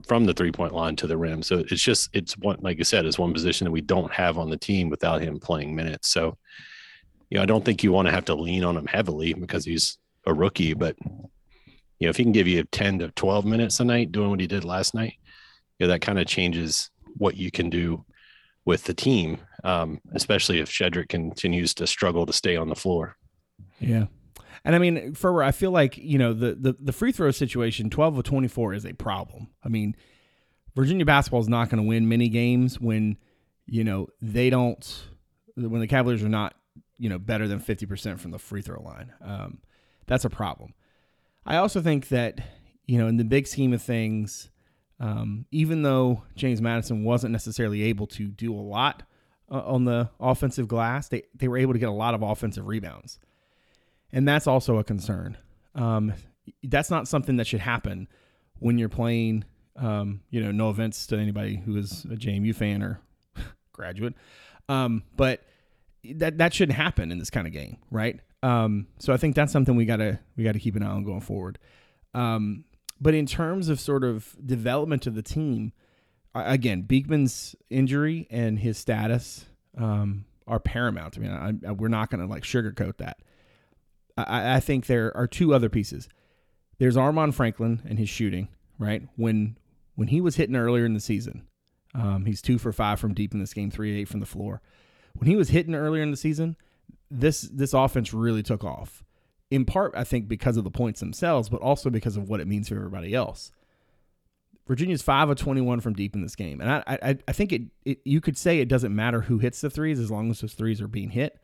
[0.08, 1.44] from the three point line to the rim.
[1.44, 4.38] So it's just it's one like I said, it's one position that we don't have
[4.38, 6.10] on the team without him playing minutes.
[6.10, 6.38] So,
[7.30, 9.66] you know, I don't think you want to have to lean on him heavily because
[9.66, 10.96] he's a rookie, but
[12.02, 14.40] you know, if he can give you 10 to 12 minutes a night doing what
[14.40, 15.14] he did last night,
[15.82, 18.06] know, that kind of changes what you can do
[18.66, 23.16] with the team, um, especially if Shedrick continues to struggle to stay on the floor.
[23.80, 24.06] Yeah.
[24.64, 27.90] And I mean, Ferber, I feel like, you know, the, the, the free throw situation,
[27.90, 29.48] 12 of 24 is a problem.
[29.64, 29.96] I mean,
[30.76, 33.18] Virginia basketball is not going to win many games when,
[33.66, 35.04] you know, they don't,
[35.56, 36.56] when the Cavaliers are not
[37.02, 39.12] you know better than fifty percent from the free throw line.
[39.22, 39.58] Um,
[40.06, 40.76] that's a problem.
[41.48, 42.40] I also think that
[42.86, 44.51] you know in the big scheme of things,
[45.02, 49.02] um, even though James Madison wasn't necessarily able to do a lot
[49.52, 52.68] uh, on the offensive glass, they they were able to get a lot of offensive
[52.68, 53.20] rebounds,
[54.14, 55.38] and that's also a concern.
[55.74, 56.14] Um,
[56.64, 58.08] that's not something that should happen
[58.60, 59.44] when you're playing.
[59.76, 63.02] Um, you know, no offense to anybody who is a JMU fan or
[63.74, 64.14] graduate,
[64.70, 65.42] um, but
[66.14, 68.20] that that shouldn't happen in this kind of game, right?
[68.44, 71.22] Um, so I think that's something we gotta we gotta keep an eye on going
[71.22, 71.58] forward.
[72.14, 72.66] Um,
[73.02, 75.74] but in terms of sort of development of the team,
[76.36, 79.46] again, Beekman's injury and his status
[79.78, 81.18] um, are paramount.
[81.18, 83.18] I mean, I, I, we're not going to like sugarcoat that.
[84.16, 86.08] I, I think there are two other pieces.
[86.78, 88.48] There's Armaan Franklin and his shooting.
[88.78, 89.58] Right when
[89.94, 91.46] when he was hitting earlier in the season,
[91.94, 94.62] um, he's two for five from deep in this game, three eight from the floor.
[95.14, 96.56] When he was hitting earlier in the season,
[97.12, 99.04] this this offense really took off.
[99.52, 102.48] In part, I think because of the points themselves, but also because of what it
[102.48, 103.52] means for everybody else.
[104.68, 107.52] Virginia's five of twenty one from deep in this game, and I I, I think
[107.52, 110.42] it, it you could say it doesn't matter who hits the threes as long as
[110.42, 111.38] those threes are being hit.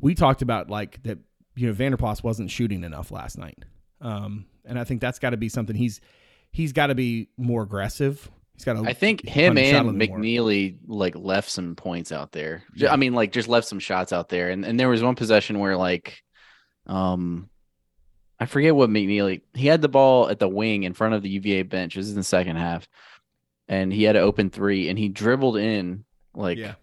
[0.00, 1.18] We talked about like that
[1.54, 3.64] you know Vanderplas wasn't shooting enough last night,
[4.00, 6.00] um, and I think that's got to be something he's
[6.50, 8.28] he's got to be more aggressive.
[8.54, 8.88] He's got to.
[8.88, 10.24] I think him punch out a and little more.
[10.24, 12.62] McNeely like left some points out there.
[12.74, 12.92] Yeah.
[12.92, 14.50] I mean, like just left some shots out there.
[14.50, 16.22] And and there was one possession where like,
[16.86, 17.48] um,
[18.38, 21.30] I forget what McNeely he had the ball at the wing in front of the
[21.30, 21.94] UVA bench.
[21.94, 22.88] This is in the second half,
[23.68, 26.74] and he had an open three, and he dribbled in like yeah,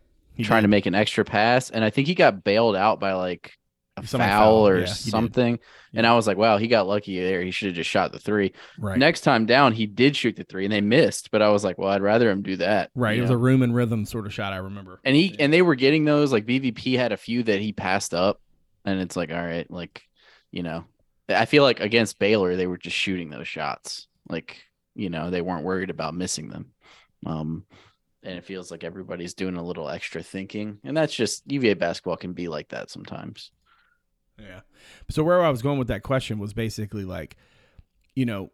[0.41, 0.67] trying did.
[0.67, 3.57] to make an extra pass, and I think he got bailed out by like
[3.97, 5.59] a foul or yeah, something.
[5.93, 7.41] And I was like, wow, he got lucky there.
[7.41, 8.53] He should have just shot the three.
[8.79, 8.97] right.
[8.97, 11.77] Next time down, he did shoot the three and they missed, but I was like,
[11.77, 12.91] well, I'd rather him do that.
[12.95, 13.17] Right.
[13.17, 13.35] It was know?
[13.35, 14.53] a room and rhythm sort of shot.
[14.53, 14.99] I remember.
[15.03, 18.13] and he and they were getting those like BVP had a few that he passed
[18.13, 18.39] up,
[18.85, 20.03] and it's like, all right, like,
[20.51, 20.85] you know,
[21.29, 24.63] I feel like against Baylor they were just shooting those shots, like,
[24.95, 26.71] you know, they weren't worried about missing them.
[27.25, 27.65] Um,
[28.23, 32.17] and it feels like everybody's doing a little extra thinking, and that's just UVA basketball
[32.17, 33.51] can be like that sometimes.
[34.39, 34.61] Yeah.
[35.09, 37.35] So where I was going with that question was basically like,
[38.15, 38.51] you know,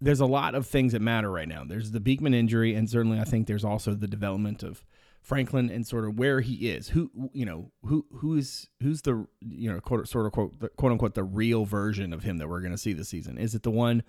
[0.00, 1.64] there's a lot of things that matter right now.
[1.64, 4.84] There's the Beekman injury, and certainly I think there's also the development of
[5.20, 6.88] Franklin and sort of where he is.
[6.88, 10.92] Who you know who who's who's the you know quote sort of quote the, quote
[10.92, 13.38] unquote the real version of him that we're going to see this season?
[13.38, 14.02] Is it the one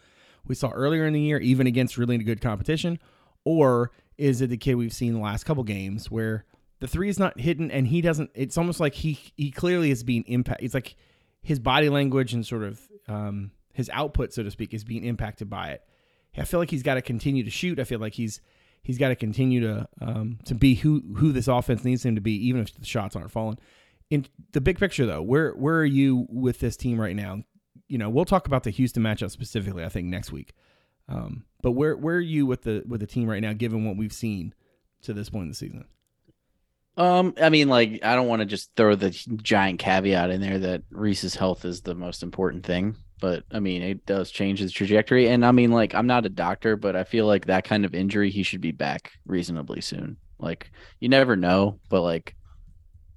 [0.46, 3.00] we saw earlier in the year, even against really good competition,
[3.44, 6.46] or is it the kid we've seen the last couple games where
[6.80, 8.32] the three is not hidden and he doesn't?
[8.34, 10.66] It's almost like he he clearly is being impacted.
[10.66, 10.96] It's like
[11.42, 15.50] his body language and sort of um, his output, so to speak, is being impacted
[15.50, 15.84] by it.
[16.38, 17.80] I feel like he's got to continue to shoot.
[17.80, 18.40] I feel like he's
[18.82, 22.22] he's got to continue to um, to be who who this offense needs him to
[22.22, 23.58] be, even if the shots aren't falling.
[24.10, 27.44] In the big picture, though, where where are you with this team right now?
[27.88, 29.84] You know, we'll talk about the Houston matchup specifically.
[29.84, 30.54] I think next week.
[31.08, 33.98] Um, but where where are you with the with the team right now, given what
[33.98, 34.54] we've seen
[35.02, 35.86] to this point in the season?
[36.98, 39.12] Um, I mean, like, I don't want to just throw the
[39.42, 43.82] giant caveat in there that Reese's health is the most important thing, but I mean,
[43.82, 45.30] it does change his trajectory.
[45.30, 47.94] And I mean, like, I'm not a doctor, but I feel like that kind of
[47.94, 50.18] injury, he should be back reasonably soon.
[50.40, 52.36] Like, you never know, but like,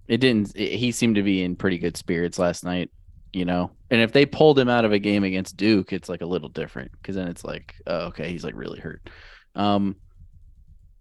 [0.08, 0.52] it didn't.
[0.56, 2.90] It, he seemed to be in pretty good spirits last night,
[3.32, 3.70] you know.
[3.90, 6.48] And if they pulled him out of a game against Duke, it's like a little
[6.48, 9.08] different because then it's like, oh, okay, he's like really hurt.
[9.54, 9.96] Um,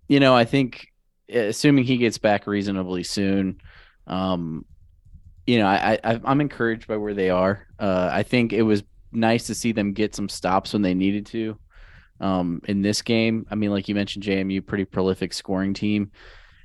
[0.07, 0.87] you know, I think
[1.29, 3.59] assuming he gets back reasonably soon,
[4.07, 4.65] um,
[5.47, 7.67] you know, I, I I'm encouraged by where they are.
[7.79, 11.25] Uh, I think it was nice to see them get some stops when they needed
[11.27, 11.57] to.
[12.19, 16.11] Um, in this game, I mean, like you mentioned, JMU, pretty prolific scoring team.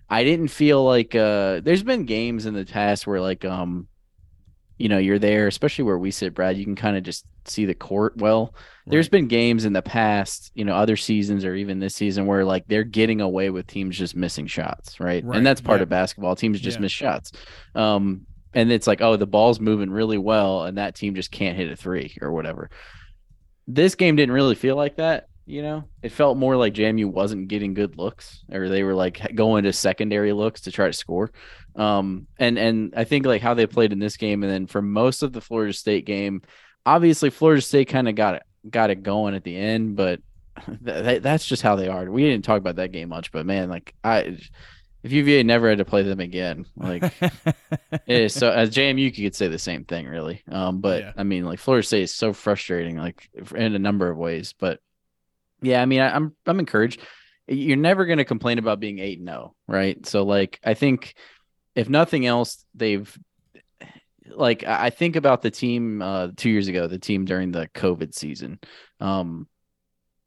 [0.08, 3.88] I didn't feel like uh, there's been games in the past where like um,
[4.78, 6.58] you know, you're there, especially where we sit, Brad.
[6.58, 8.54] You can kind of just see the court well.
[8.86, 12.44] There's been games in the past, you know, other seasons or even this season where
[12.44, 15.24] like they're getting away with teams just missing shots, right?
[15.24, 15.84] Right, And that's part yeah.
[15.84, 16.36] of basketball.
[16.36, 16.82] Teams just Yeah.
[16.82, 17.32] miss shots.
[17.74, 21.58] Um, and it's like, oh, the ball's moving really well, and that team just can't
[21.58, 22.70] hit a three or whatever.
[23.66, 25.26] This game didn't really feel like that.
[25.44, 29.34] You know, it felt more like JMU wasn't getting good looks, or they were like
[29.34, 31.30] going to secondary looks to try to score.
[31.76, 34.80] Um, and and I think like how they played in this game, and then for
[34.80, 36.40] most of the Florida State game,
[36.86, 40.20] obviously Florida State kind of got it got it going at the end, but
[40.66, 42.10] th- th- that's just how they are.
[42.10, 44.38] We didn't talk about that game much, but man, like I,
[45.06, 47.12] if UVA never had to play them again, like
[48.08, 50.42] is so as JMU you could say the same thing really.
[50.50, 51.12] Um, but Yeah.
[51.16, 54.52] I mean like Florida State is so frustrating, like in a number of ways.
[54.58, 54.80] But
[55.62, 57.00] yeah, I mean I, I'm I'm encouraged.
[57.46, 60.04] You're never going to complain about being eight and zero, right?
[60.04, 61.14] So like I think
[61.76, 63.16] if nothing else, they've
[64.28, 67.68] like I I think about the team uh two years ago, the team during the
[67.68, 68.58] COVID season,
[68.98, 69.46] um,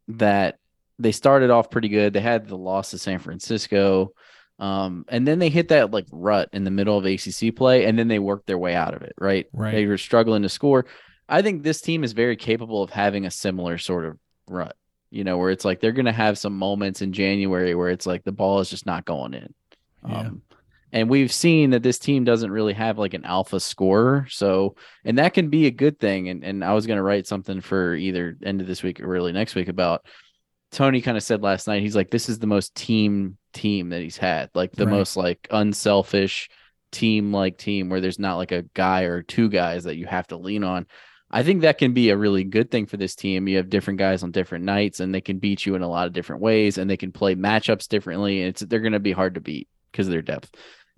[0.08, 0.58] that
[1.00, 2.14] they started off pretty good.
[2.14, 4.14] They had the loss to San Francisco,
[4.60, 7.98] um, and then they hit that like rut in the middle of ACC play, and
[7.98, 9.14] then they worked their way out of it.
[9.18, 9.72] Right, Right.
[9.74, 10.86] They were struggling to score.
[11.28, 14.18] I think this team is very capable of having a similar sort of
[14.48, 14.76] rut.
[15.12, 18.06] You know, where it's like they're going to have some moments in January where it's
[18.06, 19.54] like the ball is just not going in.
[20.08, 20.20] Yeah.
[20.20, 20.42] Um,
[20.92, 24.28] and we've seen that this team doesn't really have like an alpha scorer.
[24.30, 26.30] So, and that can be a good thing.
[26.30, 29.16] And, and I was going to write something for either end of this week or
[29.16, 30.06] early next week about
[30.72, 34.02] Tony kind of said last night, he's like, this is the most team team that
[34.02, 34.92] he's had, like the Right.
[34.92, 36.50] most like unselfish
[36.92, 40.28] team like team where there's not like a guy or two guys that you have
[40.28, 40.86] to lean on.
[41.32, 43.48] I think that can be a really good thing for this team.
[43.48, 46.08] You have different guys on different nights and they can beat you in a lot
[46.08, 48.42] of different ways and they can play matchups differently.
[48.42, 50.52] And it's they're going to be hard to beat because of their depth.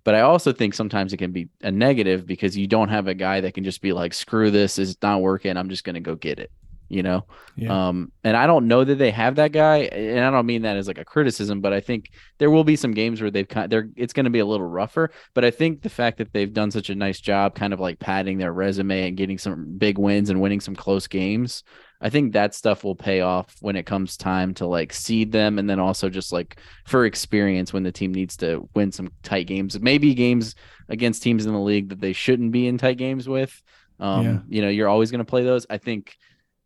[0.04, 3.14] But I also think sometimes it can be a negative because you don't have a
[3.14, 5.58] guy that can just be like, screw this, it's not working.
[5.58, 6.50] I'm just going to go get it,
[6.92, 7.26] you know?
[7.56, 7.88] Yeah.
[7.88, 10.78] Um, and I don't know that they have that guy, and I don't mean that
[10.78, 13.72] as like a criticism, but I think there will be some games where they've kind
[13.72, 15.12] they're it's going to be a little rougher.
[15.34, 18.00] But I think the fact that they've done such a nice job, kind of like
[18.00, 21.64] padding their resume and getting some big wins and winning some close games,
[22.00, 25.60] I think that stuff will pay off when it comes time to like seed them,
[25.60, 29.48] and then also just like for experience when the team needs to win some tight
[29.48, 30.56] games, maybe games
[30.90, 33.62] against teams in the league that they shouldn't be in tight games with.
[34.00, 34.40] Um, Yeah.
[34.50, 35.68] you know, you're always going to play those.
[35.70, 36.18] I think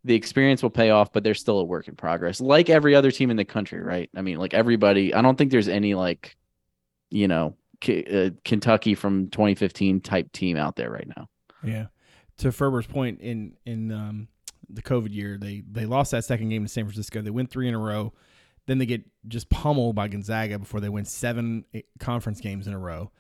[0.06, 3.10] the experience will pay off, but they're still a work in progress, like every other
[3.10, 4.08] team in the country, right?
[4.15, 5.13] I mean, like everybody.
[5.13, 6.38] I don't think there's any like,
[7.10, 11.28] you know, K- uh, Kentucky from 2015 type team out there right now.
[11.63, 11.88] Yeah.
[12.38, 14.28] To Ferber's point, in in um,
[14.70, 17.24] the COVID year, they they lost that second game to San Francisco.
[17.24, 18.13] They win three in a row.
[18.68, 22.74] Then they get just pummeled by Gonzaga before they win seven eh, conference games in
[22.74, 23.12] a row.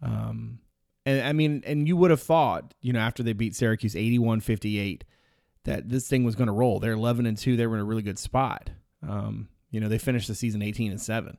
[0.00, 0.60] Um,
[1.04, 5.02] and I mean, and you would have thought, you know, after they beat Syracuse 81-58,
[5.64, 6.80] that this thing was going to roll.
[6.80, 7.56] They're 11 and 2.
[7.56, 8.70] They were in a really good spot.
[9.06, 11.36] Um, you know, they finished the season 18 and 7.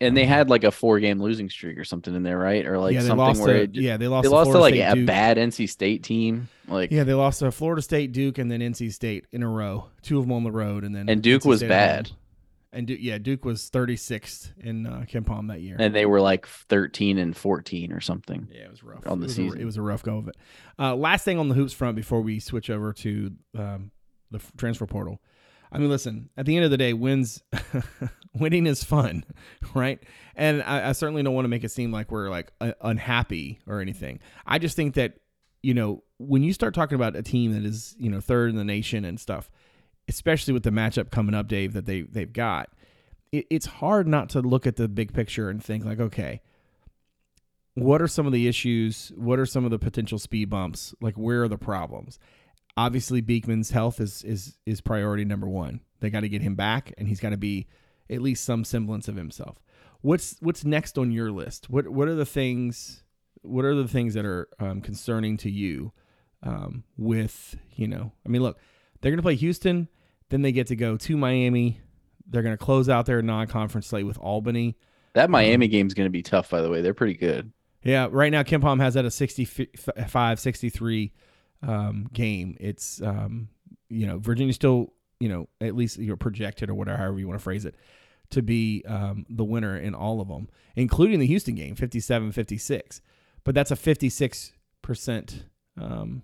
[0.00, 2.66] And they had like a four game losing streak or something in there, right?
[2.66, 4.58] Or like yeah, they something lost where to, it, yeah, they lost they lost to
[4.58, 5.06] like State a Duke.
[5.06, 8.92] bad NC State team, like Yeah, they lost to Florida State, Duke, and then NC
[8.92, 9.90] State in a row.
[10.02, 12.10] Two of them on the road, and then And Duke NC was State bad.
[12.72, 15.76] And Du- yeah, Duke was 36th in uh, KenPom that year.
[15.78, 18.48] and they were like 13 and 14 or something.
[18.50, 19.58] yeah, it was rough on the it was season.
[19.58, 20.36] A, it was a rough go of it.
[20.78, 23.90] Uh, last thing on the hoops front before we switch over to um,
[24.30, 25.20] the transfer portal.
[25.70, 26.28] I mean, listen.
[26.36, 27.42] At the end of the day, wins,
[28.34, 29.24] winning is fun,
[29.74, 30.02] right?
[30.34, 33.60] And I, I certainly don't want to make it seem like we're like uh, unhappy
[33.66, 34.20] or anything.
[34.46, 35.14] I just think that
[35.62, 38.56] you know when you start talking about a team that is you know third in
[38.56, 39.50] the nation and stuff,
[40.08, 42.70] especially with the matchup coming up, Dave, that they they've got,
[43.30, 46.40] it, it's hard not to look at the big picture and think like, okay,
[47.74, 49.12] what are some of the issues?
[49.16, 50.94] What are some of the potential speed bumps?
[51.00, 52.18] Like, where are the problems?
[52.76, 55.80] Obviously, Beekman's health is is is priority number one.
[56.00, 57.66] They got to get him back, and he's got to be
[58.10, 59.62] at least some semblance of himself.
[60.00, 61.70] What's what's next on your list?
[61.70, 63.04] What what are the things?
[63.42, 65.92] What are the things that are um, concerning to you?
[66.44, 68.58] Um, with you know, I mean, look,
[69.02, 69.88] they're going to play Houston,
[70.30, 71.80] then they get to go to Miami.
[72.26, 74.78] They're going to close out their non-conference slate with Albany.
[75.12, 76.80] That Miami game's going to be tough, by the way.
[76.80, 77.52] They're pretty good.
[77.82, 81.12] Yeah, right now KenPom has that a 65 63
[81.62, 82.56] um, game.
[82.60, 83.48] It's um,
[83.90, 87.38] you know, Virginia still, you know, at least you're projected or whatever however you want
[87.38, 87.74] to phrase it
[88.30, 93.00] to be um, the winner in all of them, including the Houston game 57-56.
[93.44, 95.42] But that's a 56%
[95.78, 96.22] um,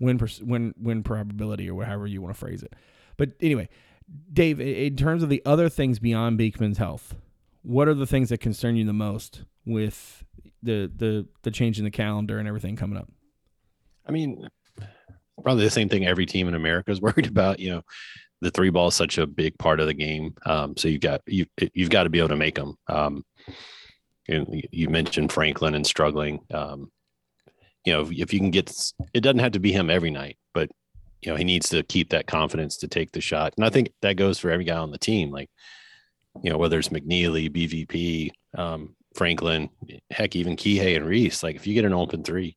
[0.00, 2.74] win win win probability or however you want to phrase it.
[3.16, 3.68] But anyway,
[4.32, 7.14] Dave, in terms of the other things beyond Beekman's health,
[7.62, 10.24] what are the things that concern you the most with
[10.62, 13.10] the the the change in the calendar and everything coming up?
[14.06, 14.48] I mean,
[15.42, 17.58] probably the same thing every team in America is worried about.
[17.58, 17.82] You know,
[18.40, 20.34] the three ball is such a big part of the game.
[20.46, 22.76] Um, so you've got you you've got to be able to make them.
[22.88, 23.24] Um,
[24.28, 26.40] and you mentioned Franklin and struggling.
[26.52, 26.90] Um,
[27.84, 28.70] you know, if, you can get,
[29.14, 30.70] it doesn't have to be him every night, but
[31.22, 33.54] you know he needs to keep that confidence to take the shot.
[33.56, 35.30] And I think that goes for every guy on the team.
[35.30, 35.50] Like,
[36.42, 39.70] you know, whether it's McNeely, BVP, um, Franklin,
[40.10, 41.42] heck, even Kihei and Reese.
[41.42, 42.56] Like, if you get an open three,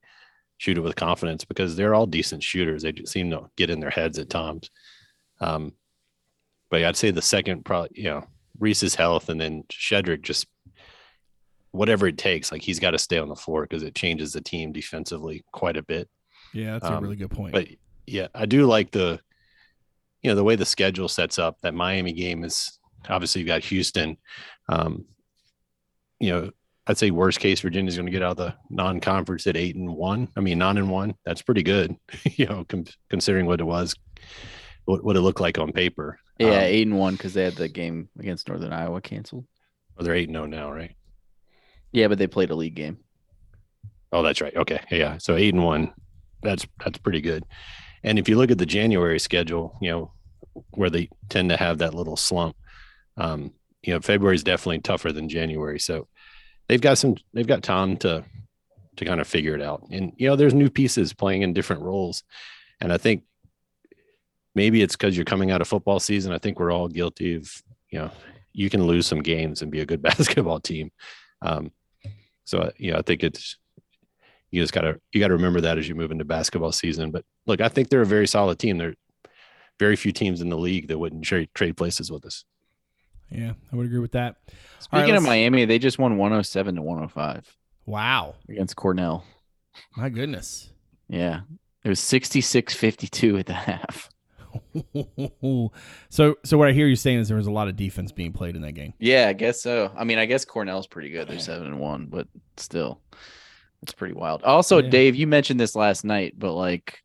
[0.58, 2.84] shoot it with confidence because they're all decent shooters.
[2.84, 4.70] They just seem to get in their heads at times.
[5.40, 5.74] Um,
[6.70, 8.28] but yeah, I'd say the second probably, you know,
[8.60, 10.46] Reese's health and then Shedrick just
[11.72, 12.52] whatever it takes.
[12.52, 15.78] Like he's got to stay on the floor because it changes the team defensively quite
[15.78, 16.10] a bit.
[16.54, 17.54] Yeah, that's a Um, really good point.
[17.54, 17.68] But
[18.06, 19.20] yeah, I do like the,
[20.22, 21.58] you know, the way the schedule sets up.
[21.62, 22.78] That Miami game is
[23.10, 24.18] obviously you've got Houston.
[24.70, 25.06] Um,
[26.20, 26.52] you know,
[26.88, 29.90] I'd say worst case Virginia's going to get out of the non-conference at eight and
[29.96, 30.28] one.
[30.36, 31.16] I mean, nine and one.
[31.26, 33.96] That's pretty good, you know, com- considering what it was,
[34.86, 36.20] what, what it looked like on paper.
[36.38, 39.46] Yeah, Um, eight and one because they had the game against Northern Iowa canceled.
[39.98, 40.96] oh, they're eight and zero now, right?
[41.92, 42.98] Yeah, but they played a league game.
[44.12, 44.56] Oh, that's right.
[44.56, 45.18] Okay, yeah.
[45.18, 45.94] So eight and one.
[46.44, 47.46] That's that's pretty good.
[48.04, 50.14] And if you look at the January schedule, you know,
[50.72, 52.56] where they tend to have that little slump,
[53.18, 55.80] um, you know, February is definitely tougher than January.
[55.80, 56.08] So
[56.68, 58.26] they've got some, they've got time to
[58.98, 59.88] to kind of figure it out.
[59.92, 62.24] And you know, there's new pieces playing in different roles,
[62.80, 63.24] and I think
[64.56, 66.34] maybe it's because you're coming out of football season.
[66.34, 67.50] I think we're all guilty of,
[67.90, 68.12] you know,
[68.54, 70.92] you can lose some games and be a good basketball team.
[71.42, 71.72] Um,
[72.46, 73.58] so uh, you know, I think it's
[74.50, 77.12] you just gotta you gotta remember that as you move into basketball season.
[77.12, 78.78] But look, I think they're a very solid team.
[78.78, 78.96] There are
[79.80, 82.44] very few teams in the league that wouldn't trade trade places with us.
[83.30, 84.36] Yeah, I would agree with that.
[84.50, 84.54] All
[85.00, 89.24] right, Speaking of Miami, they just won 107 to 105 Wow, against Cornell.
[89.96, 90.70] my goodness.
[91.08, 91.42] Yeah.
[91.84, 94.10] It was 66 52 at the half.
[96.10, 98.34] so, so what I hear you saying is there was a lot of defense being
[98.34, 98.94] played in that game.
[99.00, 99.92] Yeah, I guess so.
[99.96, 101.28] I mean, I guess Cornell's pretty good.
[101.28, 103.02] They're 7 and 1, but still,
[103.82, 104.44] it's pretty wild.
[104.44, 104.90] Also, Yeah.
[104.90, 107.02] Dave, you mentioned this last night, but like,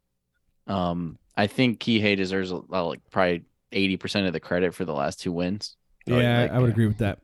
[0.66, 5.20] um, I think Kihei deserves a, like probably 80% of the credit for the last
[5.20, 5.76] two wins.
[6.08, 6.72] Oh, yeah, like, I would yeah.
[6.72, 7.18] agree with that.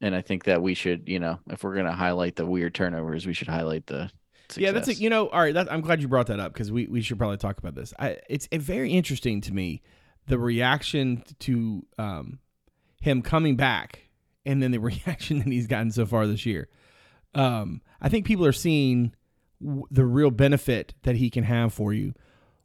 [0.00, 2.74] And I think that we should, you know, if we're going to highlight the weird
[2.74, 4.10] turnovers, we should highlight the.
[4.56, 5.54] Yeah, that's a, you know, all right.
[5.54, 7.92] That, I'm glad you brought that up because we, we should probably talk about this.
[7.98, 9.82] I, it's very interesting to me
[10.26, 12.40] the reaction to um,
[13.00, 14.10] him coming back
[14.44, 16.68] and then the reaction that he's gotten so far this year.
[17.34, 19.14] Um, I think people are seeing
[19.60, 22.14] w- the real benefit that he can have for you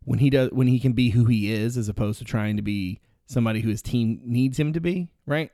[0.03, 2.61] when he does when he can be who he is as opposed to trying to
[2.61, 5.09] be somebody who his team needs him to be.
[5.25, 5.51] Right.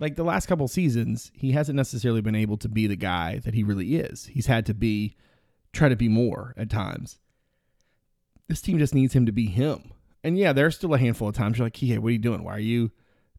[0.00, 3.54] Like the last couple seasons, he hasn't necessarily been able to be the guy that
[3.54, 4.26] he really is.
[4.26, 5.16] He's had to be
[5.72, 7.18] try to be more at times.
[8.48, 9.92] This team just needs him to be him.
[10.24, 12.42] And yeah, there's still a handful of times you're like, hey, what are you doing?
[12.42, 12.90] Why are you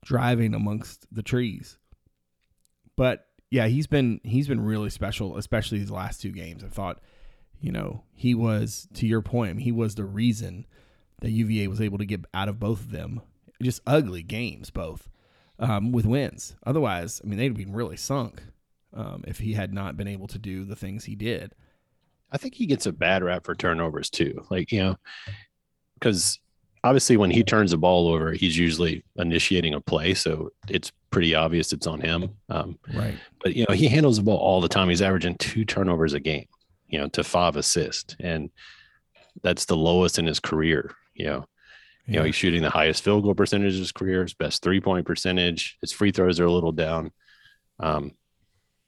[0.03, 1.77] driving amongst the trees?
[2.95, 6.63] But yeah, he's been he's been really special, especially these last two games.
[6.63, 7.01] I thought,
[7.59, 10.65] you know, he was to your point, he was the reason
[11.21, 13.21] that UVA was able to get out of both of them.
[13.61, 15.09] Just ugly games, both
[15.57, 16.55] um, with wins.
[16.65, 18.41] Otherwise, I mean, they'd been really sunk
[18.93, 21.53] um, if he had not been able to do the things he did.
[22.31, 24.45] I think he gets a bad rap for turnovers too.
[24.49, 24.95] Like, you know,
[25.95, 26.39] because
[26.83, 30.13] obviously when he turns the ball over, he's usually initiating a play.
[30.13, 32.29] So it's pretty obvious it's on him.
[32.49, 33.15] Um, Right.
[33.41, 34.89] but, you know, he handles the ball all the time.
[34.89, 36.45] He's averaging two turnovers a game,
[36.87, 38.15] you know, to five assists.
[38.19, 38.51] And
[39.41, 41.45] that's the lowest in his career, you know.
[42.05, 44.81] You know, he's shooting the highest field goal percentage of his career, his best three
[44.81, 45.77] point percentage.
[45.79, 47.11] His free throws are a little down.
[47.79, 48.13] Um,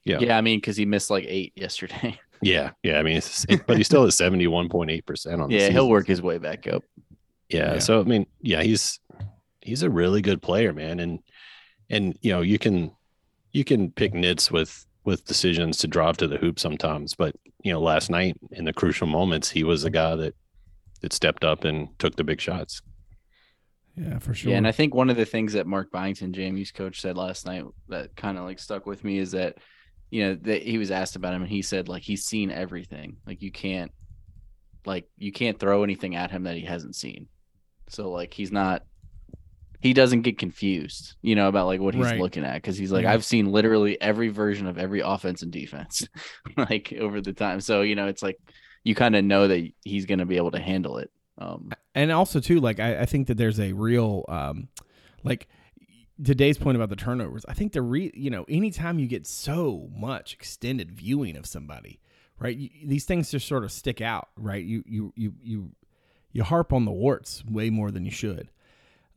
[0.03, 0.17] yeah.
[0.19, 2.19] Yeah, I mean, because he missed like eight yesterday.
[2.41, 2.99] Yeah, yeah.
[2.99, 5.49] I mean, it's, it, but he's still at seventy one point eight percent on.
[5.49, 6.83] The yeah, he'll work his way back up.
[7.49, 7.79] Yeah, Yeah.
[7.79, 8.99] So I mean, yeah, he's
[9.61, 11.19] he's a really good player, man, and
[11.89, 12.91] and you know you can
[13.51, 17.71] you can pick nits with with decisions to drive to the hoop sometimes, but you
[17.71, 20.35] know last night in the crucial moments, he was the guy that
[21.01, 22.81] that stepped up and took the big shots.
[23.95, 24.51] Yeah, for sure.
[24.51, 27.45] Yeah, and I think one of the things that Mark Byington, JMU's coach, said last
[27.45, 29.57] night that kind of like stuck with me is that,
[30.11, 33.17] you know, that he was asked about him and he said like he's seen everything.
[33.25, 33.91] Like you can't,
[34.85, 37.27] like you can't throw anything at him that he hasn't seen.
[37.89, 38.83] So like he's not,
[39.79, 42.19] he doesn't get confused, you know, about like what he's Right.
[42.19, 43.13] looking at because he's like Yeah.
[43.13, 46.07] I've seen literally every version of every offense and defense,
[46.57, 47.61] like over the time.
[47.61, 48.37] So you know, it's like
[48.83, 51.09] you kind of know that he's going to be able to handle it.
[51.37, 54.67] Um, and also too, like I, I think that there's a real um
[55.23, 55.47] like
[56.23, 57.45] today's point about the turnovers.
[57.47, 61.99] I think the re you know, anytime you get so much extended viewing of somebody,
[62.39, 62.55] right?
[62.55, 64.63] You, these things just sort of stick out, right?
[64.63, 65.71] You you you you
[66.31, 68.51] you harp on the warts way more than you should.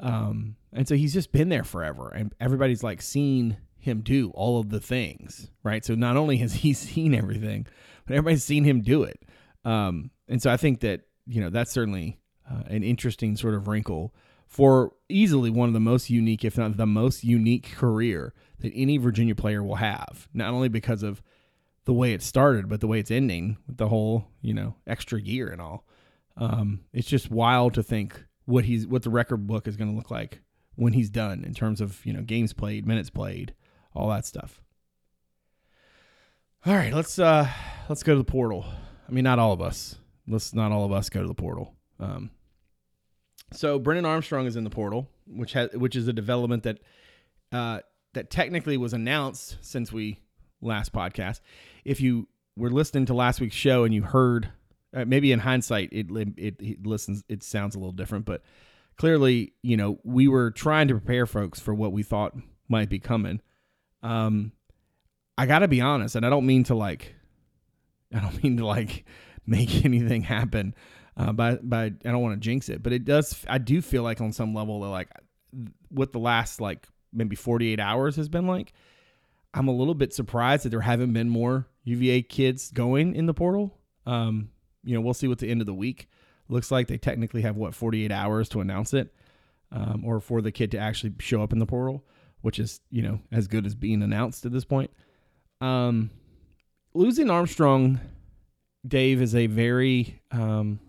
[0.01, 4.59] Um, and so he's just been there forever, and everybody's like seen him do all
[4.59, 5.85] of the things, right?
[5.85, 7.67] So not only has he seen everything,
[8.07, 9.21] but everybody's seen him do it.
[9.65, 12.19] Um, and so I think that you know that's certainly
[12.51, 14.15] uh, an interesting sort of wrinkle
[14.55, 18.99] for easily one of the most unique, if not the most unique career that any
[18.99, 20.29] Virginia player will have.
[20.33, 21.21] Not only because of
[21.87, 25.21] the way it started, but the way it's ending with the whole you know extra
[25.21, 25.85] year and all.
[26.37, 29.97] Um, it's just wild to think what he's what the record book is going to
[29.97, 30.41] look like
[30.77, 33.55] when he's done in terms of you know games played, minutes played,
[33.93, 34.63] all that stuff.
[36.65, 37.49] All right, let's uh
[37.89, 38.65] let's go to the portal.
[39.09, 39.97] I mean, not all of us.
[40.29, 41.75] Let's not all of us go to the portal.
[41.99, 42.31] Um,
[43.55, 46.79] so Brennan Armstrong is in the portal, which has which is a development that
[47.53, 47.81] uh,
[48.15, 50.21] that technically was announced since we
[50.61, 51.41] last podcast.
[51.85, 54.49] If you were listening to last week's show and you heard,
[54.95, 58.43] uh, maybe in hindsight, it, it it listens, it sounds a little different, but
[58.97, 62.35] clearly, you know, we were trying to prepare folks for what we thought
[62.69, 63.41] might be coming.
[64.03, 64.53] Um,
[65.37, 67.15] I got to be honest, and I don't mean to like,
[68.15, 69.05] I don't mean to like
[69.47, 70.75] make anything happen.
[71.17, 73.45] Uh, by by, I don't want to jinx it, but it does.
[73.49, 75.09] I do feel like on some level that like
[75.89, 78.73] what the last like maybe 48 hours has been like.
[79.57, 83.35] I'm a little bit surprised that there haven't been more UVA kids going in the
[83.35, 83.79] portal.
[84.05, 84.51] Um,
[84.83, 86.09] you know, we'll see what the end of the week
[86.49, 86.89] looks like.
[86.89, 89.15] They technically have what 48 hours to announce it,
[89.71, 92.05] um, or for the kid to actually show up in the portal,
[92.41, 94.91] which is you know as good as being announced at this point.
[95.61, 96.11] Um,
[96.93, 98.01] losing Armstrong,
[98.87, 100.81] Dave, is a very um,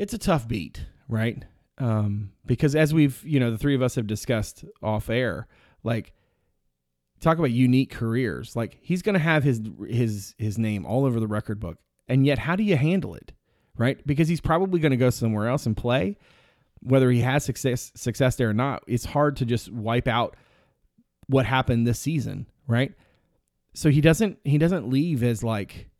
[0.00, 1.44] it's a tough beat, right?
[1.76, 5.46] Um, because as we've you know the three of us have discussed off air,
[5.84, 6.14] like
[7.20, 8.56] talk about unique careers.
[8.56, 11.76] Like he's going to have his his his name all over the record book,
[12.08, 13.32] and yet how do you handle it,
[13.76, 14.04] right?
[14.06, 16.16] Because he's probably going to go somewhere else and play,
[16.80, 18.82] whether he has success success there or not.
[18.86, 20.34] It's hard to just wipe out
[21.26, 22.94] what happened this season, right?
[23.74, 25.90] So he doesn't he doesn't leave as like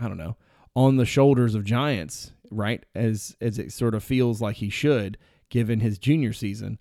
[0.00, 0.38] I don't know
[0.76, 2.84] on the shoulders of giants, right?
[2.94, 5.18] As as it sort of feels like he should,
[5.48, 6.78] given his junior season.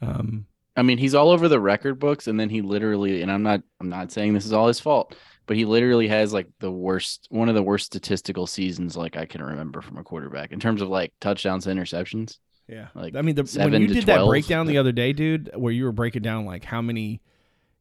[0.00, 0.46] Um,
[0.76, 3.62] I mean, he's all over the record books, and then he literally, and I'm not,
[3.80, 5.14] I'm not saying this is all his fault,
[5.46, 9.26] but he literally has like the worst, one of the worst statistical seasons like I
[9.26, 12.38] can remember from a quarterback in terms of like touchdowns, and interceptions.
[12.68, 15.72] Yeah, Like I mean, the, when you did that breakdown the other day, dude, where
[15.72, 17.20] you were breaking down like how many,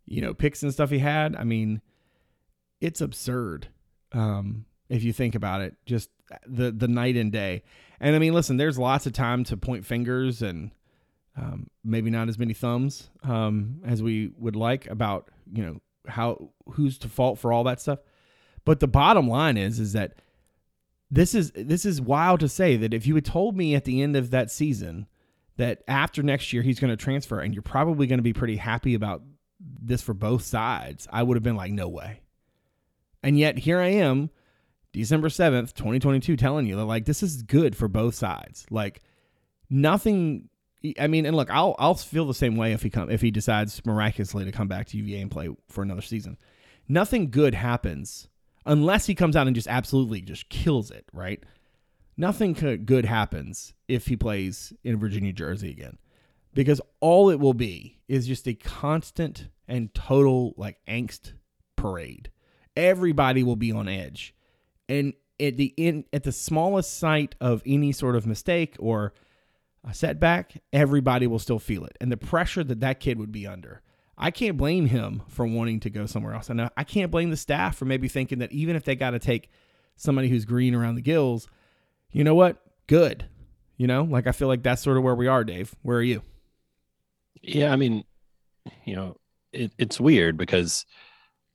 [0.05, 1.35] you know, picks and stuff he had.
[1.35, 1.81] I mean,
[2.81, 3.67] it's absurd.
[4.11, 6.09] Um, if you think about it, just
[6.45, 7.63] the the night and day.
[7.99, 10.71] And I mean, listen, there's lots of time to point fingers and
[11.37, 16.49] um, maybe not as many thumbs um, as we would like about you know how
[16.73, 17.99] who's to fault for all that stuff.
[18.65, 20.13] But the bottom line is is that
[21.09, 24.01] this is this is wild to say that if you had told me at the
[24.01, 25.07] end of that season
[25.57, 28.57] that after next year he's going to transfer and you're probably going to be pretty
[28.57, 29.21] happy about
[29.59, 32.21] this for both sides, I would have been like, no way.
[33.23, 34.31] And yet here I am,
[34.93, 38.65] December 7th, 2022, telling you that like this is good for both sides.
[38.69, 39.01] Like
[39.69, 40.49] nothing
[40.99, 43.31] I mean, and look, I'll I'll feel the same way if he come if he
[43.31, 46.37] decides miraculously to come back to UVA and play for another season.
[46.87, 48.27] Nothing good happens
[48.65, 51.43] unless he comes out and just absolutely just kills it, right?
[52.17, 52.53] Nothing
[52.85, 55.97] good happens if he plays in Virginia jersey again.
[56.53, 61.33] Because all it will be is just a constant and total like angst
[61.77, 62.29] parade.
[62.75, 64.35] Everybody will be on edge.
[64.91, 69.13] And at the in at the smallest sight of any sort of mistake or
[69.87, 71.97] a setback, everybody will still feel it.
[72.01, 73.81] And the pressure that that kid would be under.
[74.17, 76.49] I can't blame him for wanting to go somewhere else.
[76.49, 79.19] And I can't blame the staff for maybe thinking that even if they got to
[79.19, 79.49] take
[79.95, 81.47] somebody who's green around the gills,
[82.11, 82.61] you know what?
[82.85, 83.25] Good.
[83.77, 85.73] You know, like I feel like that's sort of where we are, Dave.
[85.81, 86.21] Where are you?
[87.41, 88.03] Yeah, I mean,
[88.85, 89.17] you know,
[89.51, 90.85] it, it's weird because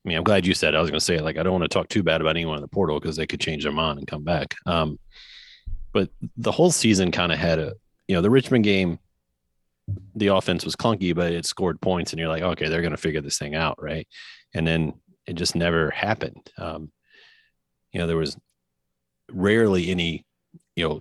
[0.06, 0.76] I mean, I'm glad you said it.
[0.76, 2.54] I was going to say like I don't want to talk too bad about anyone
[2.56, 4.54] in the portal because they could change their mind and come back.
[4.64, 5.00] Um,
[5.92, 7.72] but the whole season kind of had a,
[8.06, 9.00] you know, the Richmond game,
[10.14, 12.96] the offense was clunky, but it scored points, and you're like, okay, they're going to
[12.96, 14.06] figure this thing out, right?
[14.54, 14.94] And then
[15.26, 16.50] it just never happened.
[16.56, 16.92] Um,
[17.92, 18.36] you know, there was
[19.32, 20.24] rarely any,
[20.76, 21.00] you know,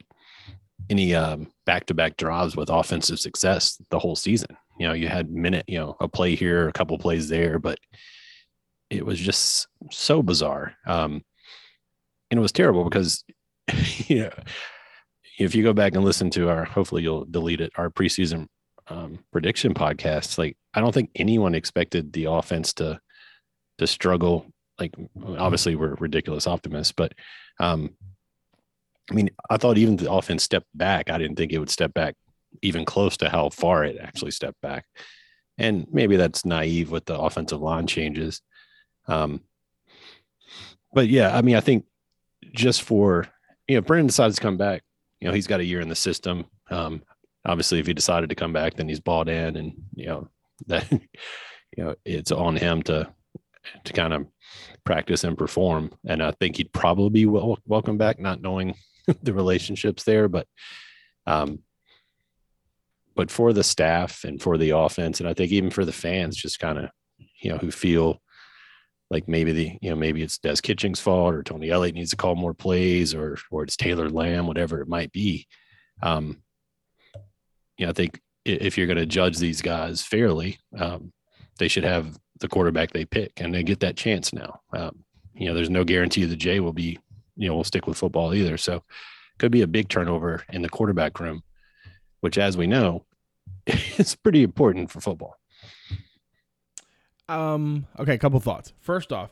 [0.89, 4.57] any um, back-to-back drives with offensive success the whole season.
[4.79, 7.77] You know, you had minute, you know, a play here, a couple plays there, but
[8.97, 10.73] it was just so bizarre.
[10.85, 11.23] Um,
[12.31, 13.23] and it was terrible because,
[14.07, 14.31] you know,
[15.37, 18.47] if you go back and listen to our, hopefully you'll delete it, our preseason
[18.87, 20.37] um, prediction podcast.
[20.37, 22.99] Like, I don't think anyone expected the offense to
[23.77, 24.45] to struggle.
[24.79, 24.95] Like,
[25.37, 27.13] obviously, we're ridiculous optimists, but
[27.59, 27.95] um,
[29.09, 31.09] I mean, I thought even the offense stepped back.
[31.09, 32.15] I didn't think it would step back
[32.61, 34.85] even close to how far it actually stepped back.
[35.57, 38.41] And maybe that's naive with the offensive line changes.
[39.07, 39.41] Um,
[40.93, 41.85] but yeah, I mean, I think
[42.53, 43.27] just for
[43.67, 44.83] you know, if Brennan decides to come back,
[45.19, 46.45] you know, he's got a year in the system.
[46.69, 47.03] Um,
[47.45, 50.29] obviously, if he decided to come back, then he's bought in, and you know
[50.67, 53.11] that you know it's on him to
[53.83, 54.27] to kind of
[54.83, 55.91] practice and perform.
[56.05, 58.75] And I think he'd probably be wel- welcome back, not knowing
[59.23, 60.47] the relationships there, but
[61.25, 61.59] um,
[63.15, 66.37] but for the staff and for the offense, and I think even for the fans,
[66.37, 66.89] just kind of
[67.41, 68.21] you know who feel
[69.09, 72.15] like maybe the you know maybe it's Des Kitchings' fault or Tony Elliott needs to
[72.15, 75.47] call more plays or or it's Taylor Lamb, whatever it might be.
[76.01, 76.41] Um,
[77.77, 81.11] you know, I think if you're going to judge these guys fairly, um,
[81.57, 84.61] they should have the quarterback they pick, and they get that chance now.
[84.73, 85.03] Um,
[85.33, 86.99] you know, there's no guarantee the Jay will be,
[87.35, 88.57] you know, will stick with football either.
[88.57, 88.83] So,
[89.37, 91.43] could be a big turnover in the quarterback room,
[92.21, 93.05] which, as we know,
[93.67, 95.35] is pretty important for football.
[97.27, 97.87] Um.
[97.99, 98.13] Okay.
[98.13, 98.73] A couple thoughts.
[98.79, 99.31] First off,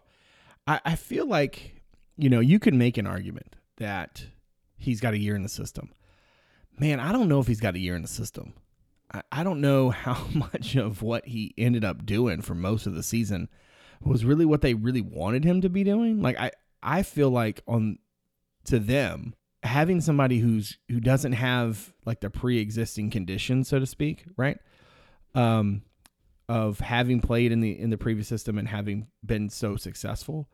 [0.68, 1.82] I, I feel like
[2.18, 4.26] you know you can make an argument that
[4.78, 5.92] he's got a year in the system.
[6.80, 8.54] Man, I don't know if he's got a year in the system.
[9.14, 12.96] I, I don't know how much of what he ended up doing for most of
[12.96, 13.50] the season
[14.02, 16.22] was really what they really wanted him to be doing.
[16.22, 18.00] Like I, I feel like on
[18.66, 19.34] to them
[19.64, 24.58] having somebody who's who doesn't have like the pre-existing condition, so to speak, right?
[25.36, 25.84] Um,
[26.54, 30.48] of having played in the in the previous system and having been so successful,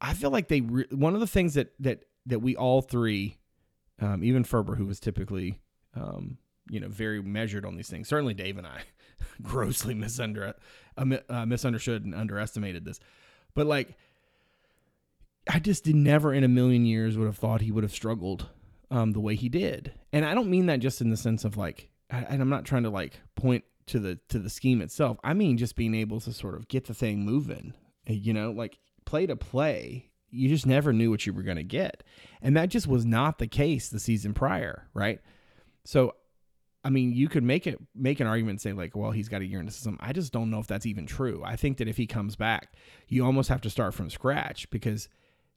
[0.00, 3.36] I feel like they re- one of the things that that that we all three,
[4.00, 5.60] um, even Ferber, who was typically
[5.94, 8.80] um, you know very measured on these things, certainly Dave and I,
[9.42, 10.54] grossly misunder
[10.96, 12.98] uh, uh, misunderstood and underestimated this,
[13.54, 13.96] but like.
[15.50, 18.50] I just did never in a million years would have thought he would have struggled
[18.90, 21.56] um, the way he did, and I don't mean that just in the sense of
[21.56, 25.18] like, and I'm not trying to like point to the to the scheme itself.
[25.22, 27.74] I mean just being able to sort of get the thing moving.
[28.08, 30.10] Uh, You know, like play to play.
[30.30, 32.04] You just never knew what you were going to get,
[32.42, 35.20] and that just was not the case the season prior, right?
[35.84, 36.16] So,
[36.84, 39.46] I mean, you could make it make an argument say like, well, he's got a
[39.46, 39.96] year in the system.
[40.00, 41.42] I just don't know if that's even true.
[41.42, 42.74] I think that if he comes back,
[43.08, 45.08] you almost have to start from scratch because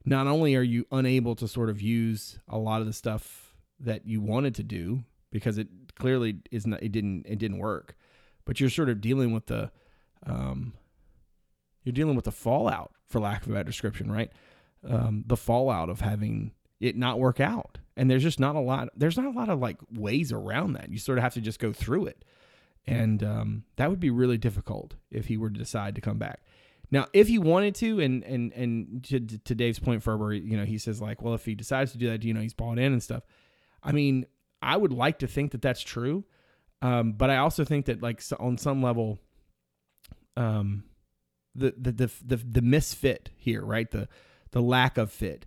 [0.06, 4.08] not only are you unable to sort of use a lot of the stuff that
[4.08, 7.96] you wanted to do because it clearly is not it didn't it didn't work
[8.46, 9.72] but you're sort of dealing with the
[10.26, 10.74] um
[11.84, 14.32] you're dealing with the fallout for lack of a better description right?
[14.88, 17.78] Um the fallout of having it not work out.
[17.96, 20.90] And there's just not a lot there's not a lot of like ways around that.
[20.92, 22.24] You sort of have to just go through it.
[22.88, 26.42] And um that would be really difficult if he were to decide to come back.
[26.92, 30.66] Now, if he wanted to, and and and to, to Dave's point, Ferber, you know,
[30.66, 32.92] he says like, well, if he decides to do that, you know, he's bought in
[32.92, 33.24] and stuff.
[33.82, 34.26] I mean,
[34.62, 36.26] I would like to think that that's true,
[36.82, 39.20] um, but I also think that like so on some level,
[40.38, 40.84] um,
[41.56, 43.90] the the the the, the misfit here, right?
[43.90, 44.08] The
[44.52, 45.46] the lack of fit,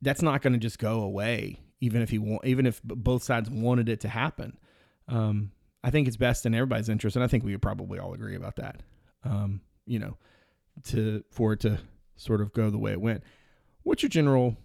[0.00, 3.50] that's not going to just go away, even if he want, even if both sides
[3.50, 4.58] wanted it to happen.
[5.08, 5.52] Um,
[5.84, 8.36] I think it's best in everybody's interest, and I think we would probably all agree
[8.36, 8.82] about that.
[9.24, 10.16] Um, you know
[10.84, 11.78] to for it to
[12.16, 13.22] sort of go the way it went.
[13.82, 14.56] What's your general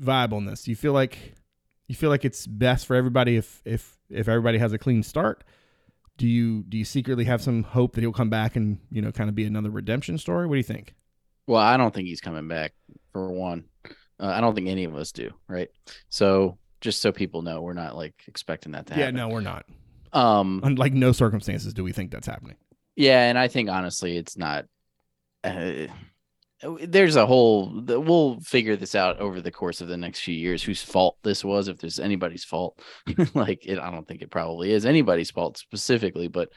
[0.00, 0.62] vibe on this?
[0.62, 1.34] Do you feel like
[1.88, 5.44] you feel like it's best for everybody if if if everybody has a clean start?
[6.16, 9.12] Do you do you secretly have some hope that he'll come back and you know
[9.12, 10.46] kind of be another redemption story?
[10.46, 10.94] What do you think?
[11.46, 12.72] Well, I don't think he's coming back
[13.12, 13.64] for one.
[14.18, 15.68] Uh, I don't think any of us do, right?
[16.08, 19.14] So just so people know, we're not like expecting that to happen.
[19.16, 19.66] Yeah, no, we're not.
[20.12, 22.56] Um, Under like no circumstances do we think that's happening.
[22.96, 24.66] yeah, and I think honestly, it's not.
[25.42, 25.88] Uh,
[26.80, 27.72] there's a whole.
[27.84, 30.62] We'll figure this out over the course of the next few years.
[30.62, 32.80] Whose fault this was, if there's anybody's fault,
[33.34, 36.50] like it, I don't think it probably is anybody's fault specifically, but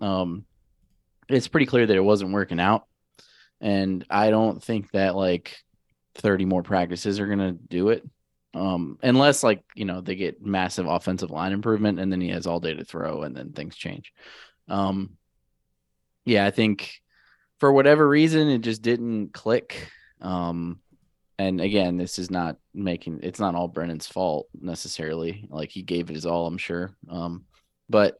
[0.00, 0.44] um,
[1.28, 2.84] it's pretty clear that it wasn't working out,
[3.60, 5.56] and I don't think that like
[6.16, 8.04] 30 more practices are gonna do it.
[8.54, 12.46] Um, unless like you know they get massive offensive line improvement, and then he has
[12.46, 14.12] all day to throw, and then things change.
[14.68, 15.16] Um,
[16.24, 17.00] yeah, I think
[17.58, 19.90] for whatever reason it just didn't click.
[20.20, 20.80] Um,
[21.38, 25.46] and again, this is not making it's not all Brennan's fault necessarily.
[25.48, 26.90] Like he gave it his all, I'm sure.
[27.08, 27.44] Um,
[27.88, 28.18] but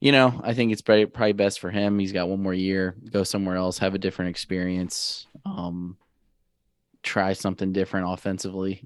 [0.00, 1.98] you know, I think it's probably, best for him.
[1.98, 5.96] He's got one more year, go somewhere else, have a different experience, um,
[7.02, 8.84] try something different offensively,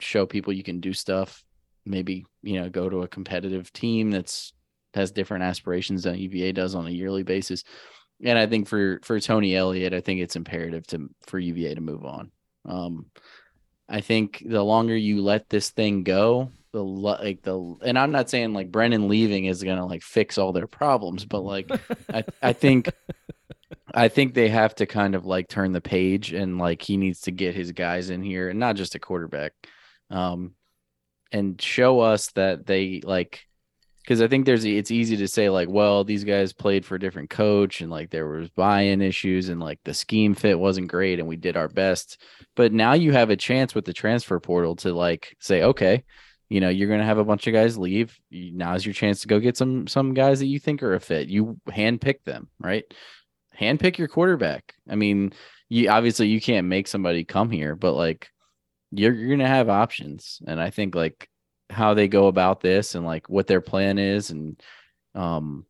[0.00, 1.44] show people you can do stuff.
[1.84, 4.52] Maybe you know, go to a competitive team that's
[4.94, 7.64] has different aspirations than UVA does on a yearly basis.
[8.24, 11.80] And I think for for Tony Elliott, I think it's imperative to for UVA to
[11.80, 12.30] move on.
[12.64, 13.06] Um,
[13.88, 18.30] I think the longer you let this thing go, the like the and I'm not
[18.30, 21.70] saying like Brennan leaving is gonna like fix all their problems, but like
[22.12, 22.90] I I think
[23.94, 27.22] I think they have to kind of like turn the page and like he needs
[27.22, 29.52] to get his guys in here and not just a quarterback,
[30.10, 30.54] um,
[31.30, 33.46] and show us that they like
[34.04, 37.00] because I think there's it's easy to say like, well, these guys played for a
[37.00, 41.18] different coach and like there was buy-in issues and like the scheme fit wasn't great
[41.18, 42.20] and we did our best.
[42.54, 46.04] But now you have a chance with the transfer portal to like say, okay,
[46.50, 48.18] you know, you're gonna have a bunch of guys leave.
[48.30, 51.28] Now's your chance to go get some some guys that you think are a fit.
[51.28, 52.84] You handpick them, right?
[53.58, 54.74] Handpick your quarterback.
[54.88, 55.32] I mean,
[55.70, 58.28] you obviously you can't make somebody come here, but like
[58.90, 60.42] you're you're gonna have options.
[60.46, 61.30] And I think like
[61.74, 64.62] how they go about this and like what their plan is and
[65.14, 65.66] um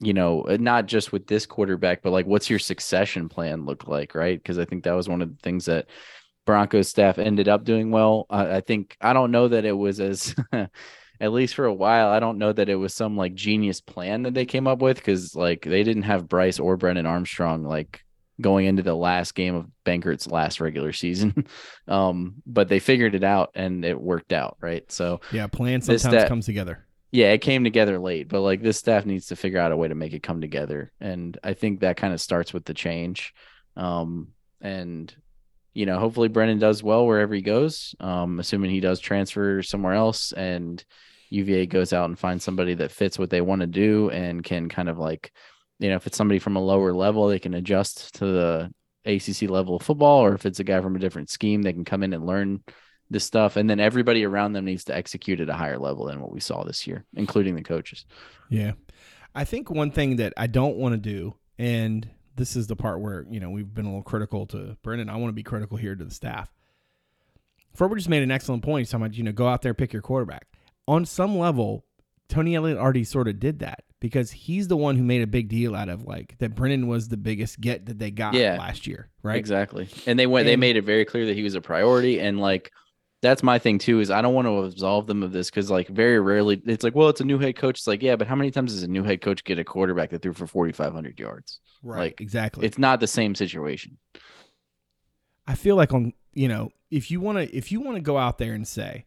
[0.00, 3.88] you know, uh, not just with this quarterback, but like what's your succession plan look
[3.88, 4.38] like, right?
[4.40, 5.86] Because I think that was one of the things that
[6.46, 8.26] Broncos staff ended up doing well.
[8.30, 10.34] I I think I don't know that it was as
[11.20, 14.22] at least for a while, I don't know that it was some like genius plan
[14.22, 18.04] that they came up with because like they didn't have Bryce or Brennan Armstrong like
[18.40, 21.46] going into the last game of Benkert's last regular season.
[21.88, 24.90] um, but they figured it out and it worked out, right?
[24.90, 26.86] So Yeah, plan sometimes comes together.
[27.10, 29.88] yeah, it came together late, but like this staff needs to figure out a way
[29.88, 30.92] to make it come together.
[31.00, 33.34] And I think that kind of starts with the change.
[33.76, 34.28] Um,
[34.60, 35.14] and
[35.74, 37.94] you know, hopefully Brennan does well wherever he goes.
[38.00, 40.82] Um, assuming he does transfer somewhere else and
[41.30, 44.68] UVA goes out and finds somebody that fits what they want to do and can
[44.68, 45.32] kind of like,
[45.78, 48.72] you know, if it's somebody from a lower level, they can adjust to the
[49.04, 51.84] ACC level of football, or if it's a guy from a different scheme, they can
[51.84, 52.62] come in and learn
[53.10, 53.56] this stuff.
[53.56, 56.40] And then everybody around them needs to execute at a higher level than what we
[56.40, 58.04] saw this year, including the coaches.
[58.50, 58.72] Yeah.
[59.34, 63.00] I think one thing that I don't want to do, and this is the part
[63.00, 65.08] where, you know, we've been a little critical to Brennan.
[65.08, 66.52] I want to be critical here to the staff.
[67.74, 68.82] Ferber just made an excellent point.
[68.82, 70.46] He's talking about, you know, go out there, pick your quarterback.
[70.86, 71.84] On some level,
[72.28, 75.48] Tony Elliott already sort of did that because he's the one who made a big
[75.48, 78.56] deal out of like that Brennan was the biggest get that they got Yeah.
[78.58, 79.36] last year, right?
[79.36, 79.88] Exactly.
[80.06, 82.20] And they went, they made it very clear that he was a priority.
[82.20, 82.70] And like,
[83.20, 85.88] that's my thing too, is I don't want to absolve them of this because like
[85.88, 87.78] very rarely it's like, well, it's a new head coach.
[87.80, 90.10] It's like, yeah, but how many times does a new head coach get a quarterback
[90.10, 91.58] that threw for 4,500 yards?
[91.82, 91.98] Right.
[91.98, 92.64] Like, exactly.
[92.66, 93.98] It's not the same situation.
[95.46, 98.16] I feel like on you know if you want to if you want to go
[98.18, 99.06] out there and say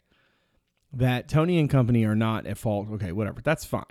[0.94, 3.86] that Tony and company are not at fault, okay, whatever, that's fine.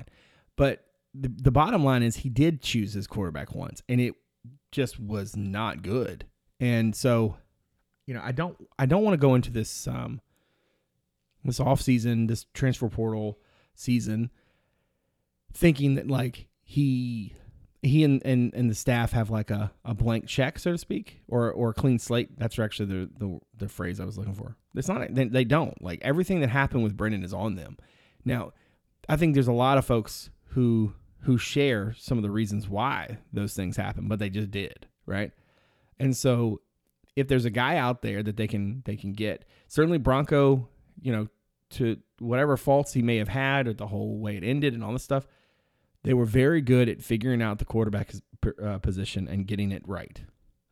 [0.57, 0.85] But
[1.15, 4.15] the the bottom line is he did choose his quarterback once, and it
[4.71, 6.27] just was not good.
[6.61, 7.37] And so,
[8.07, 10.21] you know, I don't I don't want to go into this um
[11.45, 13.39] this off season, this transfer portal
[13.75, 14.31] season,
[15.53, 17.35] thinking that like he
[17.83, 21.23] he and, and, and the staff have like a, a blank check, so to speak,
[21.29, 22.39] or or a clean slate.
[22.39, 24.57] That's actually the, the the phrase I was looking for.
[24.75, 27.79] It's not they, they don't like everything that happened with Brennan is on them.
[28.25, 28.53] Now,
[29.09, 33.19] I think there's a lot of folks who who share some of the reasons why
[33.33, 35.33] those things happen, but they just did, right?
[35.99, 36.63] And so,
[37.15, 40.69] if there's a guy out there that they can they can get, certainly Bronco,
[41.01, 41.29] you know,
[41.71, 44.93] to whatever faults he may have had or the whole way it ended and all
[44.93, 45.27] this stuff,
[46.03, 48.13] they were very good at figuring out the quarterback
[48.63, 50.23] uh, position and getting it right.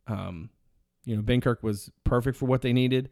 [0.07, 0.51] Um,
[1.05, 3.11] you know, Benkert was perfect for what they needed.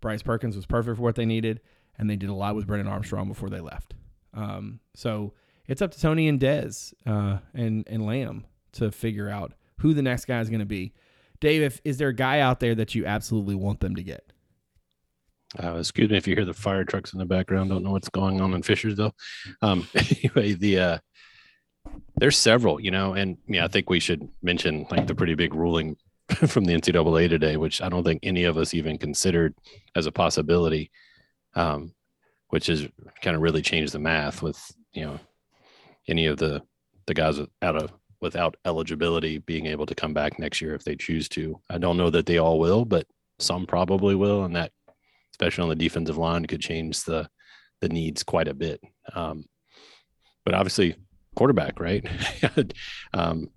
[0.00, 1.60] Bryce Perkins was perfect for what they needed,
[1.96, 3.94] and they did a lot with Brennan Armstrong before they left.
[4.34, 5.32] Um, so
[5.66, 6.72] it's up to Tony and Des
[7.06, 10.92] uh, and and Lamb to figure out who the next guy is going to be.
[11.40, 14.32] Dave, if, is there a guy out there that you absolutely want them to get?
[15.62, 17.70] Uh, excuse me if you hear the fire trucks in the background.
[17.70, 19.12] Don't know what's going on in Fishersville.
[19.62, 20.98] Um, anyway, the uh,
[22.16, 25.54] there's several, you know, and yeah, I think we should mention like the pretty big
[25.54, 25.96] ruling
[26.46, 29.54] from the NCAA today, which I don't think any of us even considered
[29.94, 30.90] as a possibility,
[31.54, 31.94] um,
[32.48, 32.88] which has
[33.22, 34.58] kind of really changed the math with
[34.92, 35.20] you know
[36.08, 36.62] any of the
[37.06, 40.96] the guys out of without eligibility being able to come back next year if they
[40.96, 41.60] choose to.
[41.68, 43.06] I don't know that they all will, but
[43.38, 44.72] some probably will, and that
[45.32, 47.28] especially on the defensive line could change the
[47.80, 48.80] the needs quite a bit.
[49.14, 49.44] Um,
[50.44, 50.96] but obviously,
[51.34, 52.06] quarterback, right?
[53.14, 53.50] um,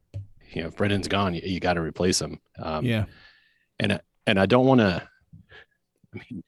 [0.51, 2.39] you know, if Brennan's gone, you, you got to replace him.
[2.59, 3.05] Um, yeah,
[3.79, 5.07] and I- and I don't want to.
[6.13, 6.43] I mean,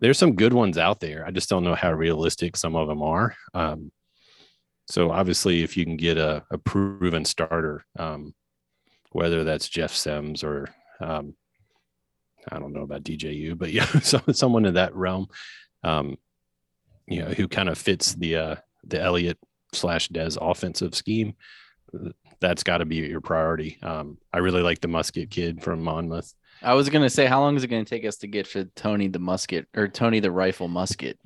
[0.00, 1.24] there's some good ones out there.
[1.24, 3.36] I just don't know how realistic some of them are.
[3.54, 3.92] Um,
[4.86, 8.34] so obviously, if you can get a, a proven starter, um,
[9.12, 10.68] whether that's Jeff Sims or
[11.00, 11.34] um,
[12.50, 15.28] I don't know about DJU, but yeah, so, someone in that realm,
[15.82, 16.18] um,
[17.06, 19.38] you know, who kind of fits the uh, the Elliott
[19.72, 21.34] slash Des offensive scheme.
[22.40, 23.78] That's got to be your priority.
[23.82, 26.34] Um, I really like the Muskett kid from Monmouth.
[26.62, 29.08] I was gonna say, how long is it gonna take us to get for Tony
[29.08, 31.18] the musket or Tony the rifle musket?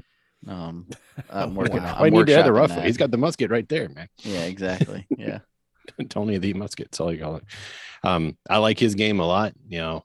[0.47, 0.87] Um,
[1.31, 1.83] I'm working.
[1.83, 1.97] Wow.
[1.99, 2.83] I'm I need to add the rifle.
[2.83, 4.09] He's got the musket right there, man.
[4.19, 5.07] Yeah, exactly.
[5.19, 5.41] Yeah.
[6.11, 6.91] Tony the musket.
[6.91, 7.45] That's all you call it.
[8.05, 10.05] Um, I like his game a lot, you know,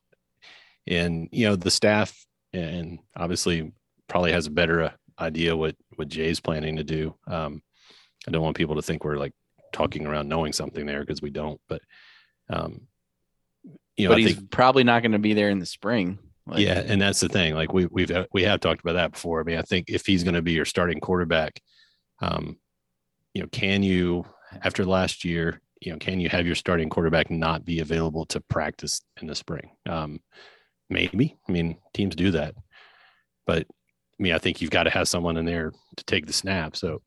[0.88, 3.74] and you know the staff, and obviously
[4.08, 7.16] probably has a better uh, idea what what Jay's planning to do.
[7.28, 7.62] Um,
[8.28, 9.34] I don't want people to think we're like
[9.74, 11.60] talking around knowing something there because we don't.
[11.68, 11.82] But
[12.50, 12.88] um,
[13.98, 16.18] you know, but I he's think probably not gonna be there in the spring.
[16.46, 17.56] Like, yeah, and that's the thing.
[17.56, 19.40] Like we we've uh, we have talked about that before.
[19.40, 21.62] I mean, I think if he's going to be your starting quarterback,
[22.22, 22.58] um,
[23.34, 24.26] you know, can you
[24.62, 28.42] after last year, you know, can you have your starting quarterback not be available to
[28.42, 29.72] practice in the spring?
[29.88, 30.20] Um,
[30.90, 31.38] maybe.
[31.48, 32.56] I mean, teams do that,
[33.48, 33.66] but
[34.20, 36.76] I mean, I think you've got to have someone in there to take the snap.
[36.76, 37.02] So,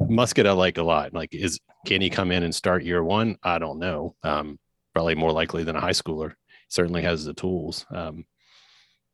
[0.00, 1.14] Muskett I like a lot.
[1.14, 3.36] Like, is can he come in and start year one?
[3.42, 4.14] I don't know.
[4.22, 4.58] Um,
[4.94, 6.34] probably more likely than a high schooler.
[6.68, 7.86] Certainly has the tools.
[7.90, 8.24] Um,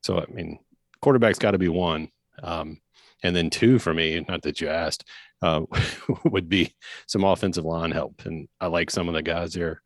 [0.03, 0.59] so I mean,
[1.03, 2.09] quarterback's got to be one.
[2.43, 2.81] Um,
[3.23, 5.07] and then two for me, not that you asked,
[5.43, 5.63] uh,
[6.25, 6.75] would be
[7.07, 8.23] some offensive line help.
[8.25, 9.83] And I like some of the guys there.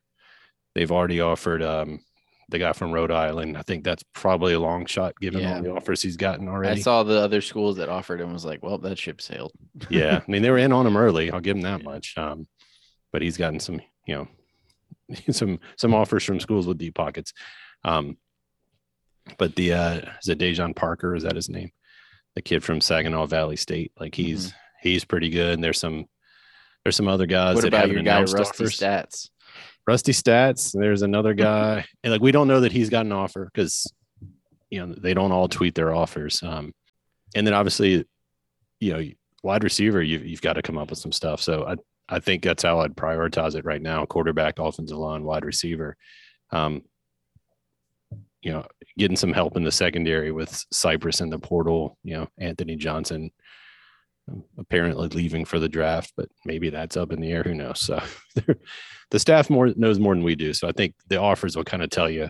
[0.74, 2.00] They've already offered um,
[2.50, 3.56] the guy from Rhode Island.
[3.58, 5.56] I think that's probably a long shot given Yeah.
[5.56, 6.80] all the offers he's gotten already.
[6.80, 9.52] I saw the other schools that offered him was like, well, that ship sailed.
[9.90, 11.30] yeah, I mean they were in on him early.
[11.30, 12.16] I'll give him that much.
[12.16, 12.46] Um,
[13.12, 14.28] but he's gotten some, you know,
[15.32, 17.32] some some offers from schools with deep pockets.
[17.84, 18.16] Um,
[19.38, 21.14] but the uh, is it Dejan Parker?
[21.14, 21.70] Is that his name?
[22.34, 23.92] The kid from Saginaw Valley State.
[23.98, 25.54] Like he's he's pretty good.
[25.54, 26.06] And there's some
[26.84, 28.78] there's some other guys what that about your guy Rusty offers.
[28.78, 29.30] Staats?
[29.86, 30.72] Rusty Staats.
[30.72, 33.90] There's another guy, and like we don't know that he's got an offer because
[34.70, 36.42] you know they don't all tweet their offers.
[36.42, 36.72] Um,
[37.34, 38.04] and then obviously,
[38.80, 39.02] you know,
[39.42, 41.40] wide receiver, you've you've got to come up with some stuff.
[41.40, 41.76] So I
[42.08, 45.96] I think that's how I'd prioritize it right now: quarterback, offensive line, wide receiver.
[46.50, 46.82] Um,
[48.44, 48.64] you know,
[48.98, 51.96] getting some help in the secondary with Cypress in the portal.
[52.04, 53.30] You know, Anthony Johnson
[54.30, 57.42] um, apparently leaving for the draft, but maybe that's up in the air.
[57.42, 57.80] Who knows?
[57.80, 58.02] So
[59.10, 60.52] the staff more knows more than we do.
[60.52, 62.28] So I think the offers will kind of tell you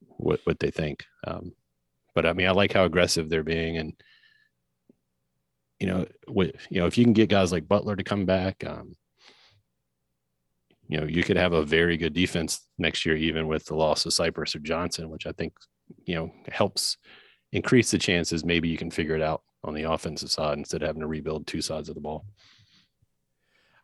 [0.00, 1.04] what what they think.
[1.26, 1.52] Um,
[2.14, 3.94] but I mean, I like how aggressive they're being, and
[5.78, 8.62] you know, what you know, if you can get guys like Butler to come back,
[8.66, 8.94] um,
[10.90, 14.04] you know, you could have a very good defense next year, even with the loss
[14.06, 15.52] of Cypress or Johnson, which I think
[16.04, 16.96] you know helps
[17.52, 18.44] increase the chances.
[18.44, 21.46] Maybe you can figure it out on the offensive side instead of having to rebuild
[21.46, 22.24] two sides of the ball.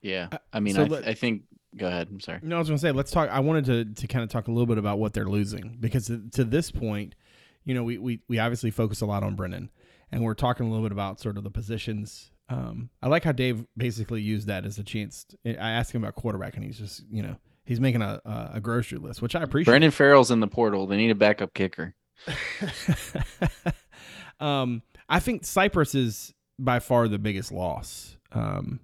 [0.02, 1.42] Yeah, Uh, I mean, so I, let- I think.
[1.76, 2.08] Go ahead.
[2.10, 2.38] I'm sorry.
[2.42, 3.28] No, I was going to say, let's talk.
[3.28, 6.06] I wanted to, to kind of talk a little bit about what they're losing because
[6.06, 7.14] to, to this point,
[7.64, 9.68] you know, we, we, we obviously focus a lot on Brennan
[10.10, 12.30] and we're talking a little bit about sort of the positions.
[12.48, 15.26] Um, I like how Dave basically used that as a chance.
[15.44, 18.20] I asked him about quarterback and he's just, you know, he's making a,
[18.54, 19.72] a, grocery list, which I appreciate.
[19.72, 20.86] Brandon Farrell's in the portal.
[20.86, 21.94] They need a backup kicker.
[24.40, 28.16] um, I think Cypress is by far the biggest loss.
[28.32, 28.80] Um,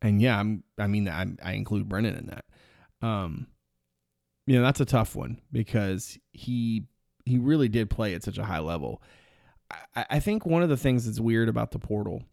[0.00, 2.44] and yeah, I'm, I mean, I, I include Brennan in that.
[3.06, 3.46] Um,
[4.46, 6.84] you know, that's a tough one because he,
[7.24, 9.02] he really did play at such a high level.
[9.94, 12.24] I, I think one of the things that's weird about the portal,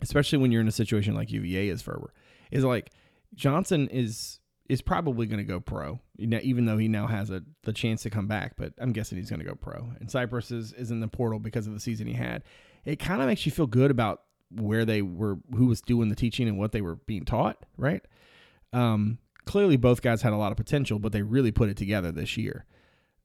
[0.00, 2.12] especially when you're in a situation like UVA is Ferber,
[2.50, 2.90] is like
[3.34, 7.72] Johnson is is probably going to go pro, even though he now has a the
[7.72, 8.54] chance to come back.
[8.56, 9.92] But I'm guessing he's going to go pro.
[9.98, 12.42] And Cypress is, is in the portal because of the season he had.
[12.84, 16.14] It kind of makes you feel good about where they were, who was doing the
[16.14, 18.02] teaching and what they were being taught, right?
[18.72, 22.12] Um, clearly, both guys had a lot of potential, but they really put it together
[22.12, 22.66] this year.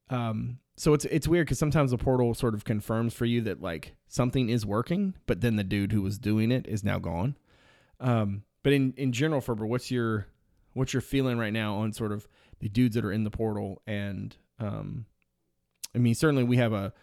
[0.10, 3.62] Um, so it's it's weird because sometimes the portal sort of confirms for you that
[3.62, 7.36] like something is working, but then the dude who was doing it is now gone.
[8.00, 10.28] Um, but in in general, Ferber, what's your
[10.74, 12.28] what's your feeling right now on sort of
[12.60, 13.82] the dudes that are in the portal?
[13.86, 15.06] And um,
[15.94, 16.94] I mean, certainly we have a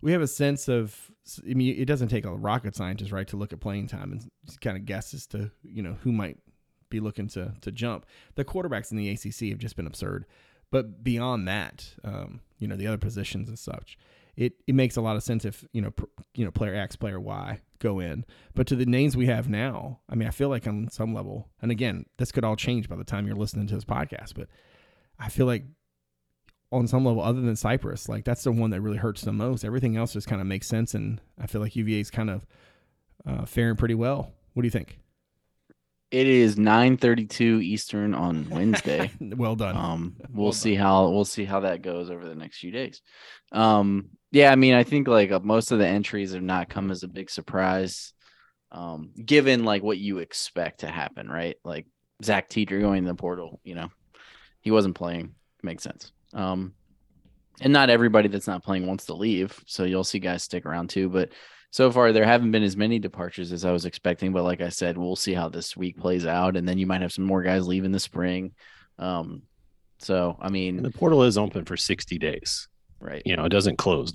[0.00, 1.10] we have a sense of.
[1.48, 4.30] I mean, it doesn't take a rocket scientist, right, to look at playing time and
[4.60, 6.38] kind of guess as to you know who might
[6.88, 8.06] be looking to to jump.
[8.36, 10.24] The quarterbacks in the ACC have just been absurd.
[10.70, 13.98] But beyond that, um, you know, the other positions and such,
[14.36, 16.04] it, it makes a lot of sense if you know pr-
[16.34, 18.24] you know player X, player Y go in.
[18.54, 21.48] But to the names we have now, I mean, I feel like on some level,
[21.62, 24.48] and again, this could all change by the time you're listening to this podcast, but
[25.18, 25.64] I feel like
[26.72, 29.64] on some level, other than Cypress, like that's the one that really hurts the most.
[29.64, 32.46] Everything else just kind of makes sense, and I feel like UVA is kind of
[33.26, 34.32] uh, faring pretty well.
[34.52, 34.98] What do you think?
[36.10, 39.10] It is 9:32 Eastern on Wednesday.
[39.20, 39.76] well done.
[39.76, 43.02] um we'll Well see how we'll see how that goes over the next few days.
[43.52, 46.90] Um yeah i mean i think like uh, most of the entries have not come
[46.90, 48.12] as a big surprise
[48.72, 51.56] um given like what you expect to happen right?
[51.64, 51.86] Like
[52.24, 53.88] zach Teter going in the portal you know
[54.60, 55.34] he wasn't playing.
[55.62, 56.12] Makes sense.
[56.34, 56.74] Um
[57.60, 60.90] and not everybody that's not playing wants to leave so you'll see guys stick around
[60.90, 61.30] too but
[61.76, 64.70] so far there haven't been as many departures as i was expecting but like i
[64.70, 67.42] said we'll see how this week plays out and then you might have some more
[67.42, 68.52] guys leave in the spring
[68.98, 69.42] um
[69.98, 72.68] so I And mean, the portal is open for 60 days.
[73.00, 73.22] right.
[73.24, 74.12] You know, it doesn't close.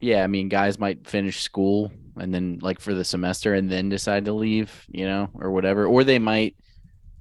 [0.00, 3.88] Yeah, I mean, guys might finish school and then like for the semester and then
[3.88, 5.86] decide to leave, you know, or whatever.
[5.86, 6.56] Or they might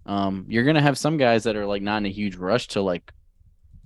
[0.05, 2.81] um you're gonna have some guys that are like not in a huge rush to
[2.81, 3.11] like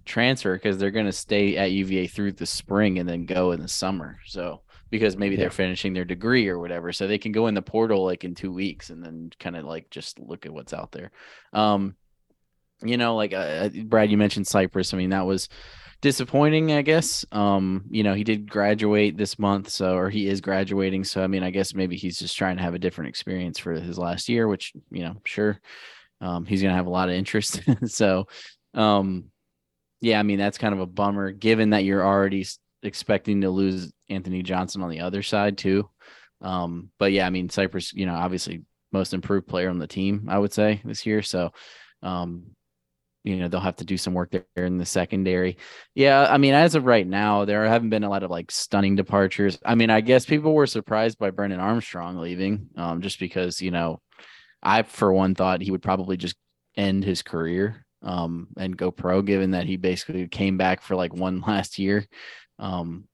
[0.05, 3.67] transfer because they're gonna stay at UVA through the spring and then go in the
[3.67, 4.17] summer.
[4.25, 4.61] So
[4.93, 5.41] because maybe Yeah.
[5.41, 6.91] they're finishing their degree or whatever.
[6.93, 9.65] So they can go in the portal like in two weeks and then kind of
[9.65, 11.09] like just look at what's out there.
[11.51, 11.95] Um
[12.85, 14.93] you know, like uh, Brad, you mentioned Cypress.
[14.93, 15.47] I mean, that was
[16.01, 17.23] disappointing, I guess.
[17.31, 21.05] Um, you know, he did graduate this month, so or he is graduating.
[21.05, 23.71] So I mean, I guess maybe he's just trying to have a different experience for
[23.73, 25.59] his last year, which, you know, sure.
[26.19, 27.61] Um, he's gonna have a lot of interest.
[27.85, 28.27] so
[28.73, 29.31] um
[30.01, 32.45] yeah, I mean that's kind of a bummer given that you're already
[32.81, 35.89] expecting to lose Anthony Johnson on the other side too.
[36.41, 40.27] Um, but yeah, I mean Cypress, you know, obviously most improved player on the team,
[40.29, 41.21] I would say this year.
[41.21, 41.51] So
[42.01, 42.55] um,
[43.23, 45.57] you know, they'll have to do some work there in the secondary.
[45.95, 48.95] Yeah, I mean, as of right now, there haven't been a lot of like stunning
[48.95, 49.57] departures.
[49.65, 53.71] I mean, I guess people were surprised by Brennan Armstrong leaving, um, just because, you
[53.71, 54.01] know,
[54.61, 56.35] I for one thought he would probably just
[56.75, 61.13] end his career um and go pro, given that he basically came back for like
[61.13, 62.05] one last year.
[62.59, 63.05] Um,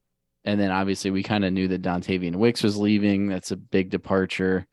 [0.50, 3.28] and then obviously we kind of knew that Dontavian Wicks was leaving.
[3.28, 4.66] That's a big departure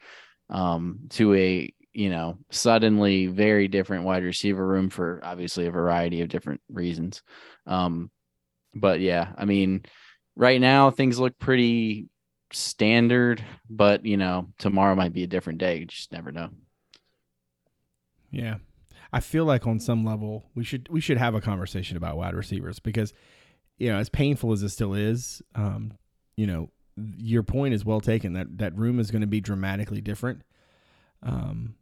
[0.48, 6.22] um, to a you know suddenly very different wide receiver room for obviously a variety
[6.22, 7.22] of different reasons.
[7.66, 8.10] Um,
[8.74, 9.84] but yeah, I mean,
[10.34, 12.08] right now things look pretty
[12.52, 15.80] standard, but you know tomorrow might be a different day.
[15.80, 16.48] You just never know.
[18.30, 18.56] Yeah.
[19.12, 22.34] I feel like on some level we should we should have a conversation about wide
[22.34, 23.12] receivers because
[23.78, 25.92] you know as painful as it still is, um,
[26.36, 26.70] you know
[27.18, 30.42] your point is well taken that that room is going to be dramatically different,
[31.22, 31.74] um,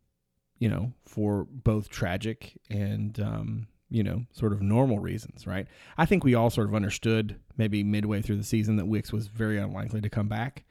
[0.58, 5.66] you know for both tragic and um, you know sort of normal reasons, right?
[5.96, 9.28] I think we all sort of understood maybe midway through the season that Wicks was
[9.28, 10.64] very unlikely to come back.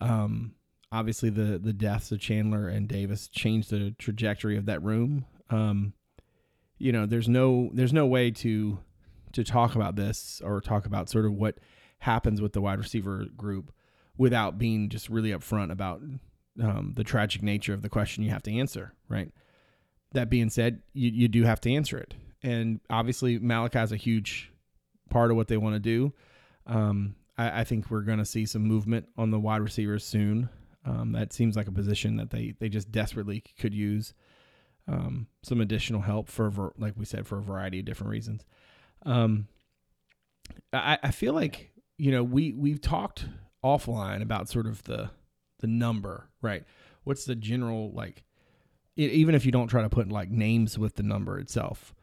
[0.00, 0.54] Um,
[0.90, 5.24] obviously the the deaths of Chandler and Davis changed the trajectory of that room.
[5.50, 5.94] Um,
[6.78, 8.78] you know, there's no there's no way to
[9.32, 11.58] to talk about this or talk about sort of what
[12.00, 13.72] happens with the wide receiver group
[14.16, 16.02] without being just really upfront about
[16.62, 19.30] um, the tragic nature of the question you have to answer, right?
[20.12, 22.14] That being said, you, you do have to answer it.
[22.42, 24.52] And obviously, Malachi is a huge
[25.10, 26.12] part of what they want to do.
[26.66, 30.48] Um, I, I think we're going to see some movement on the wide receivers soon.
[30.84, 34.14] Um, that seems like a position that they, they just desperately could use
[34.86, 38.44] um, some additional help for, like we said, for a variety of different reasons.
[39.04, 39.48] Um,
[40.72, 43.26] I, I feel like you know we we've talked
[43.64, 45.10] offline about sort of the
[45.60, 46.64] the number, right?
[47.04, 48.24] What's the general like?
[48.96, 51.94] e- Even if you don't try to put like names with the number itself,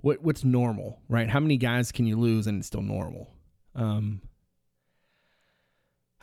[0.00, 1.28] what what's normal, right?
[1.28, 3.30] How many guys can you lose and it's still normal?
[3.74, 4.22] Um,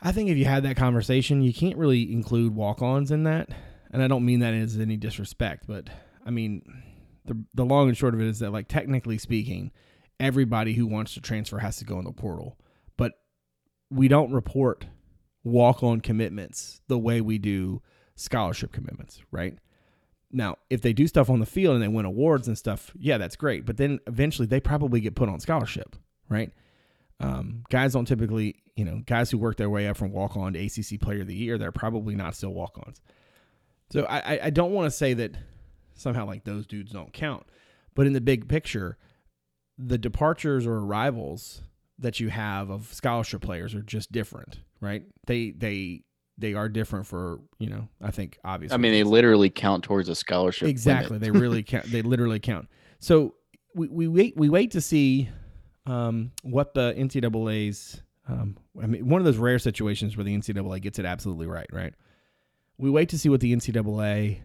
[0.02, 3.50] I think if you had that conversation, you can't really include walk-ons in that,
[3.90, 5.90] and I don't mean that as any disrespect, but
[6.24, 6.62] I mean
[7.26, 9.72] the the long and short of it is that like technically speaking,
[10.20, 12.58] everybody who wants to transfer has to go in the portal,
[12.96, 13.14] but
[13.90, 14.86] we don't report
[15.42, 17.82] walk-on commitments the way we do
[18.14, 19.58] scholarship commitments, right?
[20.30, 23.18] Now, if they do stuff on the field and they win awards and stuff, yeah,
[23.18, 23.66] that's great.
[23.66, 25.96] But then eventually they probably get put on scholarship,
[26.28, 26.52] right?
[27.18, 30.52] Um, guys don't typically, you know, guys who work their way up from walk on
[30.52, 33.00] to ACC Player of the Year, they're probably not still walk ons.
[33.90, 35.36] So I, I don't want to say that
[35.94, 37.44] somehow like those dudes don't count,
[37.94, 38.96] but in the big picture,
[39.86, 41.62] the departures or arrivals
[41.98, 45.04] that you have of scholarship players are just different, right?
[45.26, 46.02] They they
[46.38, 50.08] they are different for you know I think obviously I mean, they literally count towards
[50.08, 50.68] a scholarship.
[50.68, 51.18] exactly.
[51.18, 52.68] They really count they literally count.
[52.98, 53.34] So
[53.74, 55.28] we, we wait we wait to see
[55.86, 60.80] um, what the ncaa's um, i mean one of those rare situations where the ncaa
[60.80, 61.94] gets it absolutely right right?
[62.78, 64.40] We wait to see what the ncaa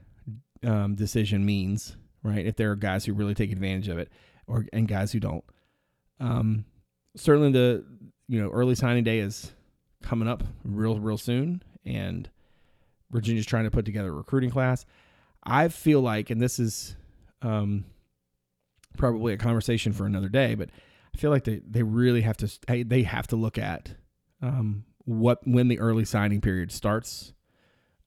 [0.63, 2.45] um, decision means right?
[2.45, 4.11] If there are guys who really take advantage of it
[4.47, 5.43] or and guys who don't
[6.19, 6.65] um,
[7.15, 7.83] certainly the
[8.27, 9.51] you know early signing day is
[10.01, 12.29] coming up real real soon and
[13.11, 14.85] Virginia's trying to put together a recruiting class.
[15.43, 16.95] I feel like, and this is
[17.41, 17.85] um,
[18.97, 20.69] probably a conversation for another day, but
[21.13, 23.91] I feel like they, they really have to they- have to look at
[24.41, 27.33] um, what when the early signing period starts.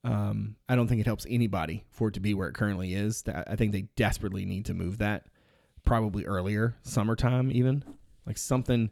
[0.03, 3.23] Um, I don't think it helps anybody for it to be where it currently is.
[3.27, 5.25] I think they desperately need to move that
[5.89, 7.83] probably earlier, summertime even,
[8.27, 8.91] like something.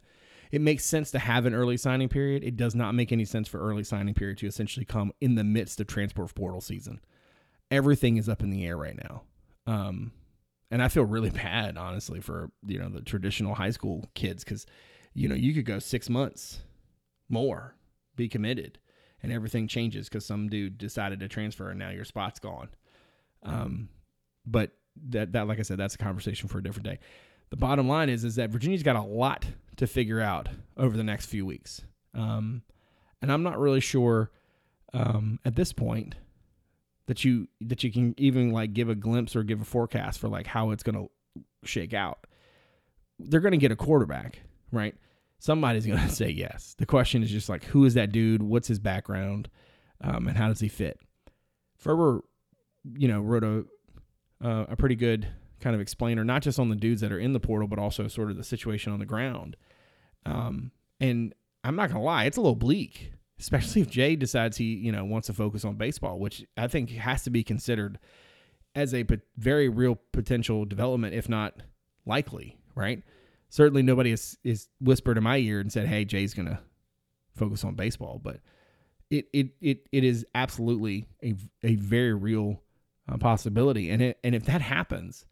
[0.50, 2.42] It makes sense to have an early signing period.
[2.42, 5.44] It does not make any sense for early signing period to essentially come in the
[5.44, 6.98] midst of transfer portal season.
[7.70, 9.22] Everything is up in the air right now.
[9.68, 10.10] Um,
[10.72, 14.66] and I feel really bad, honestly, for you know the traditional high school kids because
[15.14, 16.62] you know you could go six months
[17.28, 17.76] more,
[18.16, 18.80] be committed,
[19.22, 22.70] and everything changes because some dude decided to transfer and now your spot's gone.
[23.44, 23.88] Um,
[24.44, 24.72] but
[25.10, 26.98] that that like I said, that's a conversation for a different day.
[27.50, 29.46] The bottom line is is that Virginia's got a lot
[29.76, 31.82] to figure out over the next few weeks,
[32.14, 32.62] um,
[33.22, 34.30] and I'm not really sure
[34.92, 36.14] um, at this point
[37.06, 40.28] that you that you can even like give a glimpse or give a forecast for
[40.28, 41.10] like how it's going to
[41.64, 42.26] shake out.
[43.18, 44.40] They're going to get a quarterback,
[44.70, 44.94] right?
[45.38, 46.74] Somebody's going to say yes.
[46.78, 48.42] The question is just like, who is that dude?
[48.42, 49.48] What's his background?
[50.00, 51.00] Um, and how does he fit?
[51.76, 52.22] Ferber,
[52.96, 53.64] you know, wrote a
[54.42, 55.28] uh, a pretty good
[55.60, 58.06] kind of explainer, not just on the dudes that are in the portal, but also
[58.08, 59.56] sort of the situation on the ground.
[60.24, 60.70] Um,
[61.00, 61.34] and
[61.64, 65.04] I'm not gonna lie, it's a little bleak, especially if Jay decides he, you know,
[65.04, 67.98] wants to focus on baseball, which I think has to be considered
[68.74, 69.04] as a
[69.36, 71.62] very real potential development, if not
[72.06, 73.02] likely, right?
[73.48, 76.60] Certainly, nobody has is whispered in my ear and said, "Hey, Jay's gonna
[77.34, 78.40] focus on baseball," but
[79.10, 82.60] it it it, it is absolutely a a very real
[83.08, 85.24] uh, possibility, and it and if that happens,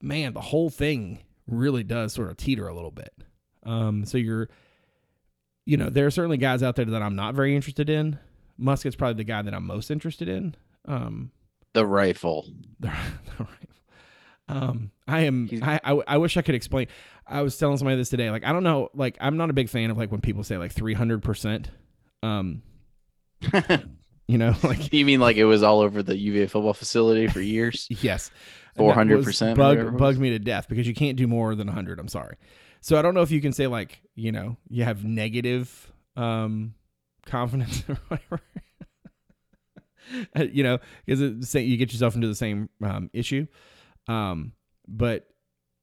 [0.00, 3.12] man, the whole thing really does sort of teeter a little bit.
[3.64, 4.48] Um, so you're,
[5.64, 8.18] you know, there are certainly guys out there that I'm not very interested in.
[8.58, 10.54] Muskett's probably the guy that I'm most interested in.
[10.86, 11.30] Um,
[11.72, 12.46] The rifle.
[12.80, 12.88] the,
[13.38, 13.50] the right.
[14.48, 15.48] Um, I am.
[15.62, 16.86] I, I I wish I could explain.
[17.26, 18.30] I was telling somebody this today.
[18.30, 18.90] Like I don't know.
[18.94, 21.70] Like I'm not a big fan of like when people say like 300 percent.
[22.22, 22.62] Um,
[24.28, 27.40] you know, like you mean like it was all over the UVA football facility for
[27.40, 27.86] years?
[27.90, 28.30] yes,
[28.78, 31.98] 400% was- Bug bugged me to death because you can't do more than 100.
[31.98, 32.36] I'm sorry.
[32.80, 36.74] So I don't know if you can say like you know you have negative um
[37.24, 38.40] confidence or whatever.
[40.36, 43.48] You know, because you get yourself into the same um, issue.
[44.06, 44.52] Um,
[44.86, 45.26] but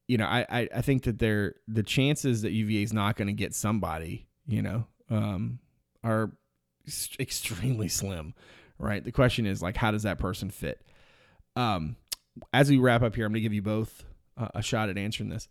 [0.08, 3.28] you know, I, I I think that there the chances that UVA is not going
[3.28, 5.60] to get somebody, you know, um,
[6.04, 6.32] are
[7.20, 8.34] extremely slim,
[8.78, 9.04] right?
[9.04, 10.82] The question is like, how does that person fit?
[11.56, 11.96] Um,
[12.52, 14.04] as we wrap up here, I'm going to give you both
[14.38, 15.48] uh, a shot at answering this.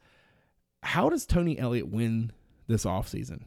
[0.82, 2.32] How does Tony Elliott win
[2.66, 3.42] this offseason?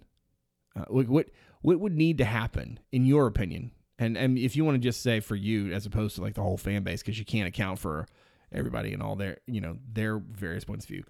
[0.76, 1.30] Uh, what, what
[1.62, 3.72] what would need to happen in your opinion?
[3.98, 6.44] And and if you want to just say for you as opposed to like the
[6.44, 8.08] whole fan base because you can't account for
[8.52, 11.04] everybody and all their you know their various points of view.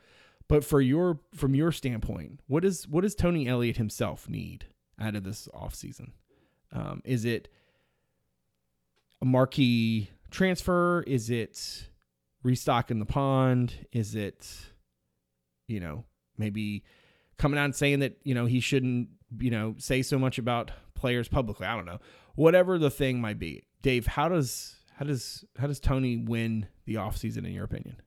[0.47, 4.67] But for your from your standpoint, what is what does Tony Elliott himself need
[4.99, 6.11] out of this offseason?
[6.75, 7.47] Um, is it
[9.21, 11.03] a marquee transfer?
[11.07, 11.87] Is it
[12.43, 13.73] restocking the pond?
[13.91, 14.47] Is it,
[15.67, 16.03] you know,
[16.37, 16.83] maybe
[17.37, 19.09] coming out and saying that, you know, he shouldn't,
[19.39, 21.65] you know, say so much about players publicly?
[21.65, 21.99] I don't know.
[22.35, 23.63] Whatever the thing might be.
[23.81, 27.97] Dave, how does how does how does Tony win the offseason in your opinion?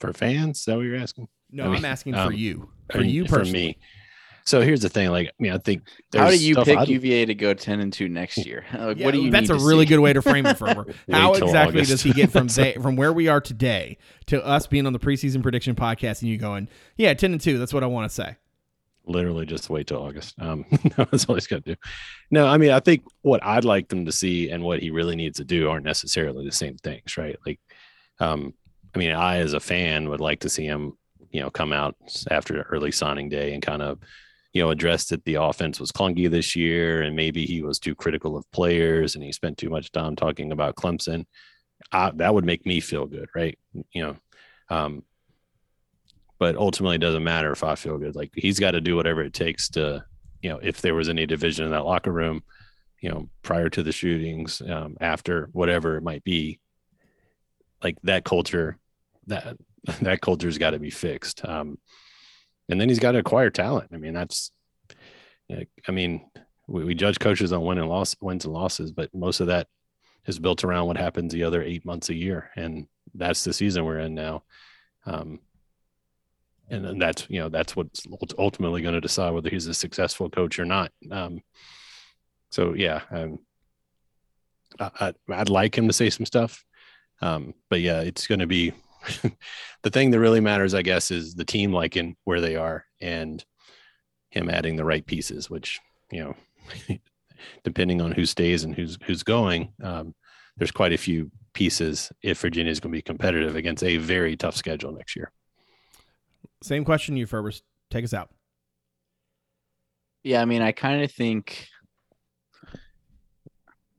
[0.00, 1.28] For fans, is that what you're asking?
[1.52, 2.70] No, I mean, I'm asking for um, you.
[2.90, 3.78] For I mean, you for me.
[4.44, 5.10] So here's the thing.
[5.10, 5.82] Like, I mean, I think.
[6.14, 8.64] How do you pick I'd- UVA to go 10 and 2 next year?
[8.72, 9.90] Like, Yeah, what do you that's need a to really see?
[9.90, 10.92] good way to frame it, Ferber.
[11.10, 11.90] How exactly August.
[11.90, 14.98] does he get from day, from where we are today to us being on the
[14.98, 17.58] preseason prediction podcast and you going, yeah, ten and two.
[17.58, 18.36] That's what I want to say.
[19.04, 20.34] literally just wait till August.
[20.40, 20.64] Um,
[20.96, 21.80] that's all he's got to do.
[22.30, 25.16] No, I mean, I think what I'd like them to see and what he really
[25.16, 27.36] needs to do aren't necessarily the same things, right?
[27.46, 27.60] Like,
[28.20, 28.54] um,
[28.94, 30.96] I mean, I as a fan would like to see him,
[31.30, 31.96] you know, come out
[32.30, 33.98] after early signing day and kind of,
[34.52, 37.94] you know, addressed that the offense was clunky this year and maybe he was too
[37.94, 41.24] critical of players and he spent too much time talking about Clemson.
[41.90, 43.58] I, that would make me feel good, right?
[43.92, 44.16] You know,
[44.68, 45.04] um,
[46.38, 48.14] but ultimately it doesn't matter if I feel good.
[48.14, 50.04] Like he's got to do whatever it takes to,
[50.42, 52.42] you know, if there was any division in that locker room,
[53.00, 56.60] you know, prior to the shootings, um, after whatever it might be,
[57.82, 58.78] like that culture,
[59.26, 59.56] that
[60.00, 61.44] that culture's got to be fixed.
[61.44, 61.78] Um,
[62.72, 63.90] and then he's got to acquire talent.
[63.92, 64.50] I mean, that's,
[65.50, 66.28] I mean,
[66.66, 69.68] we, we judge coaches on win and loss, wins and losses, but most of that
[70.26, 73.84] is built around what happens the other eight months a year, and that's the season
[73.84, 74.42] we're in now.
[75.04, 75.40] Um,
[76.70, 78.06] and then that's you know that's what's
[78.38, 80.90] ultimately going to decide whether he's a successful coach or not.
[81.10, 81.40] Um,
[82.50, 83.40] so yeah, um,
[84.78, 86.64] I, I'd like him to say some stuff,
[87.20, 88.72] um, but yeah, it's going to be
[89.82, 93.44] the thing that really matters, I guess, is the team liking where they are and
[94.30, 95.80] him adding the right pieces, which
[96.10, 96.36] you know,
[97.64, 100.14] depending on who stays and who's who's going, um,
[100.56, 104.36] there's quite a few pieces if Virginia is going to be competitive against a very
[104.36, 105.30] tough schedule next year.
[106.62, 107.52] Same question, you Ferber.
[107.90, 108.30] Take us out.
[110.22, 111.68] Yeah, I mean, I kind of think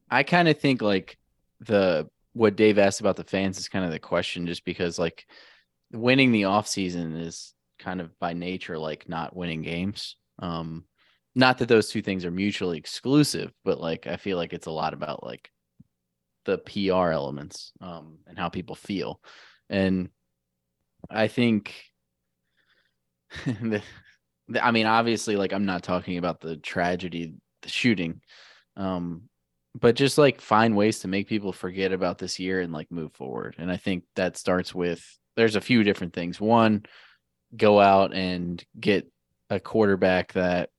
[0.09, 1.17] I kind of think like
[1.59, 5.25] the what Dave asked about the fans is kind of the question just because like
[5.91, 10.17] winning the offseason is kind of by nature like not winning games.
[10.39, 10.85] Um
[11.35, 14.71] not that those two things are mutually exclusive, but like I feel like it's a
[14.71, 15.49] lot about like
[16.45, 19.21] the PR elements um and how people feel.
[19.69, 20.09] And
[21.09, 21.73] I think
[23.45, 23.81] the-
[24.61, 28.21] I mean, obviously, like I'm not talking about the tragedy, the shooting,
[28.75, 29.29] um,
[29.75, 33.13] but just like find ways to make people forget about this year and like move
[33.13, 33.55] forward.
[33.57, 35.03] And I think that starts with
[35.35, 36.39] there's a few different things.
[36.39, 36.85] One,
[37.55, 39.11] go out and get
[39.49, 40.69] a quarterback that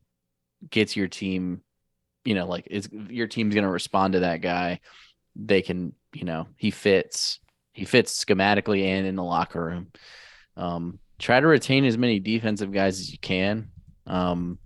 [0.70, 1.62] gets your team,
[2.24, 4.80] you know, like is your team's going to respond to that guy.
[5.36, 7.40] They can, you know, he fits.
[7.72, 9.88] He fits schematically and in the locker room.
[10.56, 13.70] Um, try to retain as many defensive guys as you can.
[14.06, 14.58] Um,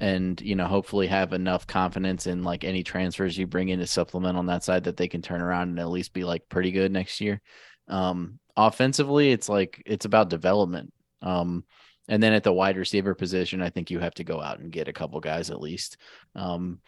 [0.00, 3.86] and you know, hopefully have enough confidence in like any transfers you bring in to
[3.86, 6.70] supplement on that side that they can turn around and at least be like pretty
[6.70, 7.40] good next year.
[7.88, 10.92] Um, offensively, it's like it's about development.
[11.22, 11.64] Um,
[12.08, 14.72] and then at the wide receiver position, I think you have to go out and
[14.72, 15.98] get a couple guys at least.
[16.34, 16.80] Um,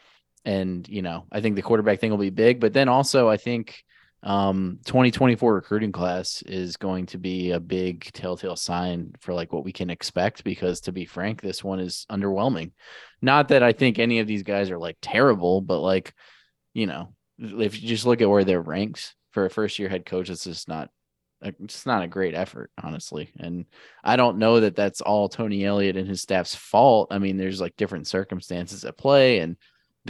[0.44, 3.36] and you know, I think the quarterback thing will be big, but then also I
[3.36, 3.84] think
[4.22, 9.64] um 2024 recruiting class is going to be a big telltale sign for like what
[9.64, 12.72] we can expect because to be frank this one is underwhelming.
[13.22, 16.12] Not that i think any of these guys are like terrible but like
[16.74, 20.04] you know if you just look at where they're ranked for a first year head
[20.04, 20.90] coach it's just not
[21.42, 23.30] it's not a great effort honestly.
[23.38, 23.64] And
[24.04, 27.08] i don't know that that's all tony elliott and his staff's fault.
[27.10, 29.56] I mean there's like different circumstances at play and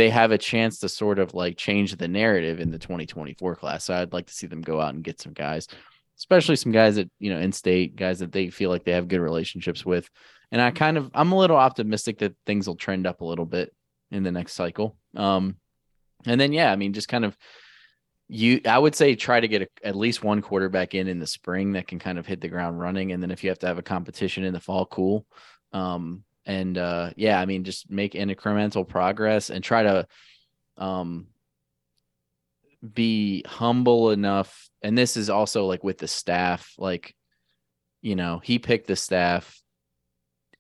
[0.01, 3.85] they have a chance to sort of like change the narrative in the 2024 class.
[3.85, 5.69] So I'd like to see them go out and get some guys,
[6.17, 9.09] especially some guys that, you know, in state, guys that they feel like they have
[9.09, 10.09] good relationships with.
[10.53, 13.45] And I kind of, I'm a little optimistic that things will trend up a little
[13.45, 13.75] bit
[14.11, 14.97] in the next cycle.
[15.15, 15.57] Um,
[16.25, 17.37] and then, yeah, I mean, just kind of,
[18.27, 21.27] you, I would say try to get a, at least one quarterback in in the
[21.27, 23.13] spring that can kind of hit the ground running.
[23.13, 25.27] And then if you have to have a competition in the fall, cool.
[25.75, 30.07] Um, and uh yeah i mean just make incremental progress and try to
[30.79, 31.27] um
[32.95, 37.15] be humble enough and this is also like with the staff like
[38.03, 39.61] you know he picked the staff.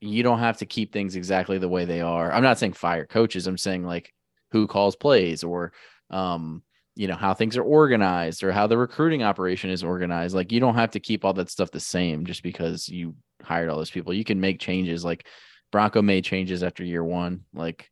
[0.02, 2.32] You don't have to keep things exactly the way they are.
[2.32, 4.12] I'm not saying fire coaches i'm saying like
[4.52, 5.72] who calls plays or
[6.10, 6.62] um
[6.96, 10.34] you know how things are organized or how the recruiting operation is organized.
[10.34, 13.68] Like you don't have to keep all that stuff the same just because you hired
[13.68, 14.12] all those people.
[14.12, 15.26] You can make changes like
[15.70, 17.44] Bronco made changes after year one.
[17.54, 17.90] Like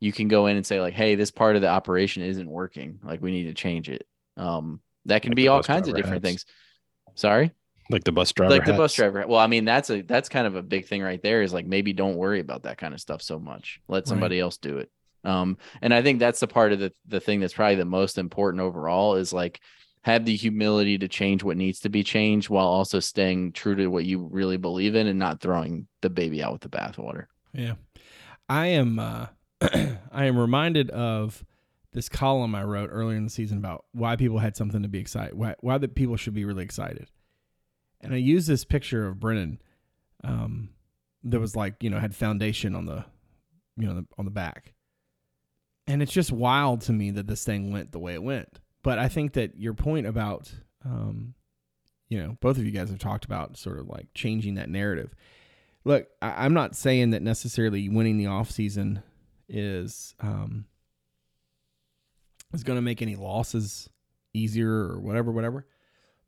[0.00, 3.00] you can go in and say like, Hey, this part of the operation isn't working.
[3.02, 4.06] Like we need to change it.
[4.36, 6.44] Um, that can Like be all kinds of different hats.
[6.44, 6.46] things.
[7.14, 7.52] Sorry,
[7.90, 8.50] like the bus driver.
[8.50, 9.24] like the bus driver.
[9.26, 11.66] Well, I mean, that's a, that's kind of a big thing right there is like,
[11.66, 13.80] maybe don't worry about that kind of stuff so much.
[13.88, 14.90] Let somebody else do it.
[15.24, 18.16] Um, and I think that's the part of the, the thing that's probably the most
[18.16, 19.60] important overall is like,
[20.02, 23.88] have the humility to change what needs to be changed while also staying true to
[23.88, 27.26] what you really believe in and not throwing the baby out with the bathwater.
[27.52, 27.74] Yeah.
[28.48, 29.26] I am uh
[29.60, 31.44] I am reminded of
[31.92, 34.98] this column I wrote earlier in the season about why people had something to be
[35.00, 37.08] excited why why that people should be really excited.
[38.00, 39.60] And I used this picture of Brennan
[40.24, 40.70] um
[41.24, 43.04] that was like, you know, had foundation on the
[43.76, 44.74] you know, the, on the back.
[45.86, 48.60] And it's just wild to me that this thing went the way it went.
[48.82, 50.52] But I think that your point about
[50.84, 51.34] um
[52.08, 55.14] you know, both of you guys have talked about sort of like changing that narrative
[55.84, 59.02] look, I, I'm not saying that necessarily winning the offseason
[59.48, 60.66] is um,
[62.52, 63.88] is going to make any losses
[64.32, 65.66] easier or whatever, whatever.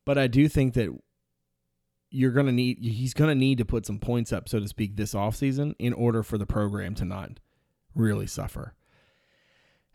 [0.05, 0.89] But I do think that
[2.11, 4.69] you're going to need he's going to need to put some points up, so to
[4.69, 7.41] speak, this offseason in order for the program to not
[7.95, 8.75] really suffer.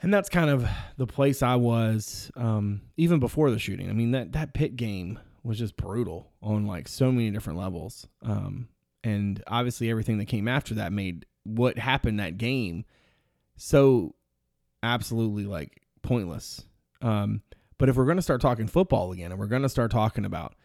[0.01, 0.67] And that's kind of
[0.97, 3.89] the place I was um, even before the shooting.
[3.89, 8.07] I mean that that Pitt game was just brutal on like so many different levels.
[8.21, 8.67] Um,
[9.03, 12.83] and obviously everything that came after that made what happened that game
[13.55, 14.13] so
[14.83, 16.63] absolutely like pointless.
[17.01, 17.41] Um,
[17.77, 20.25] but if we're going to start talking football again, and we're going to start talking
[20.25, 20.55] about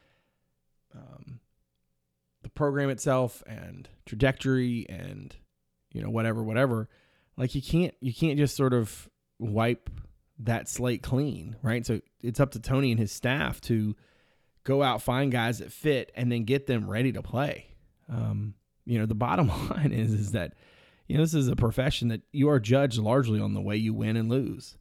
[0.95, 1.41] um,
[2.43, 5.35] the program itself and trajectory and
[5.93, 6.89] you know whatever, whatever,
[7.36, 9.09] like you can't you can't just sort of
[9.43, 9.90] wipe
[10.39, 11.85] that slate clean, right?
[11.86, 13.94] So it's up to Tony and his staff to
[14.64, 17.69] go out find guys that fit and then get them ready to play.
[18.09, 18.55] Um,
[18.85, 20.55] you know, the bottom line is is that
[21.06, 23.94] you know this is a profession that you are judged largely on the way you
[23.94, 24.77] win and lose,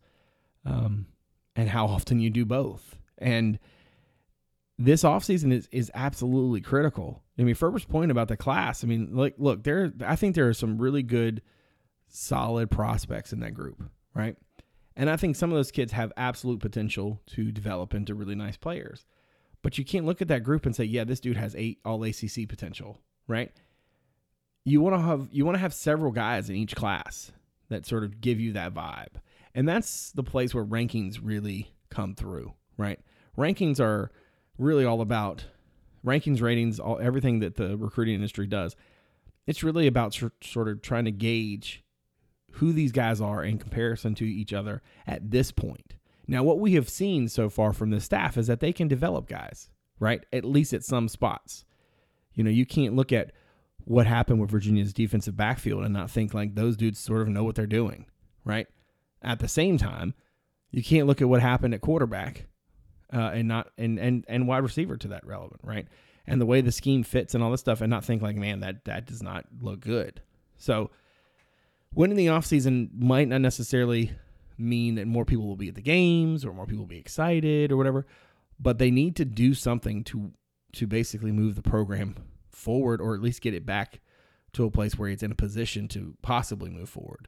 [0.65, 1.07] um,
[1.55, 2.97] and how often you do both.
[3.17, 3.59] And
[4.77, 7.23] this offseason is is absolutely critical.
[7.37, 8.83] I mean, Ferber's point about the class.
[8.83, 9.91] I mean, like, look, there.
[10.05, 11.41] I think there are some really good,
[12.07, 13.81] solid prospects in that group,
[14.13, 14.35] right?
[14.95, 18.57] And I think some of those kids have absolute potential to develop into really nice
[18.57, 19.05] players.
[19.61, 22.03] But you can't look at that group and say, yeah, this dude has eight all
[22.03, 23.51] ACC potential, right?
[24.65, 27.31] You want to have you want to have several guys in each class
[27.69, 29.15] that sort of give you that vibe.
[29.53, 32.99] And that's the place where rankings really come through, right?
[33.37, 34.11] Rankings are
[34.57, 35.45] really all about
[36.05, 38.75] rankings, ratings, all everything that the recruiting industry does.
[39.47, 41.83] It's really about sort of trying to gauge
[42.53, 45.95] who these guys are in comparison to each other at this point.
[46.27, 49.27] Now, what we have seen so far from the staff is that they can develop
[49.27, 49.69] guys,
[49.99, 50.25] right?
[50.31, 51.65] At least at some spots.
[52.33, 53.31] You know, you can't look at
[53.85, 57.43] what happened with Virginia's defensive backfield and not think like those dudes sort of know
[57.43, 58.05] what they're doing,
[58.45, 58.67] right?
[59.21, 60.13] At the same time,
[60.69, 62.45] you can't look at what happened at quarterback
[63.13, 65.87] uh, and not and and and wide receiver to that relevant, right?
[66.25, 68.61] And the way the scheme fits and all this stuff, and not think like, man,
[68.61, 70.21] that that does not look good.
[70.57, 70.91] So
[71.93, 74.11] winning the offseason might not necessarily
[74.57, 77.71] mean that more people will be at the games or more people will be excited
[77.71, 78.05] or whatever,
[78.59, 80.31] but they need to do something to
[80.73, 82.15] to basically move the program
[82.49, 83.99] forward or at least get it back
[84.53, 87.27] to a place where it's in a position to possibly move forward.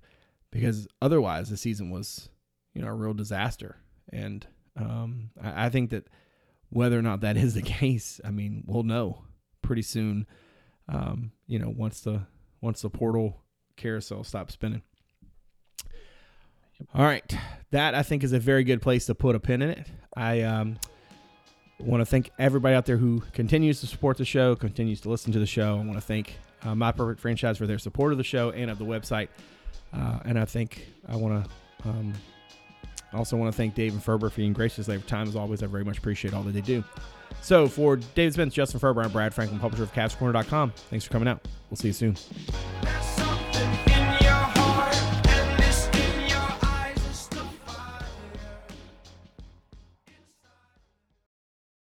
[0.52, 2.30] Because otherwise the season was,
[2.74, 3.78] you know, a real disaster.
[4.12, 4.46] And
[4.78, 6.08] um, I, I think that
[6.70, 9.24] whether or not that is the case, I mean, we'll know
[9.62, 10.26] pretty soon.
[10.88, 12.28] Um, you know, once the
[12.62, 13.43] once the portal
[13.76, 14.82] carousel stops spinning.
[16.94, 17.38] All right,
[17.72, 19.88] that I think is a very good place to put a pin in it.
[20.16, 20.78] I um,
[21.80, 25.32] want to thank everybody out there who continues to support the show, continues to listen
[25.34, 25.74] to the show.
[25.80, 28.70] I want to thank uh, My Perfect Franchise for their support of the show and
[28.70, 29.30] of the website.
[29.94, 32.14] Uh, and I think I want to um,
[33.14, 35.62] also want to thank Dave and Ferber for being gracious their time as always.
[35.62, 36.84] I very much appreciate all that they do.
[37.42, 40.72] So for David Spence, Justin Ferber, I'm Brad Franklin, publisher of CavsCorner.com.
[40.90, 41.46] Thanks for coming out.
[41.70, 43.13] We'll see you soon.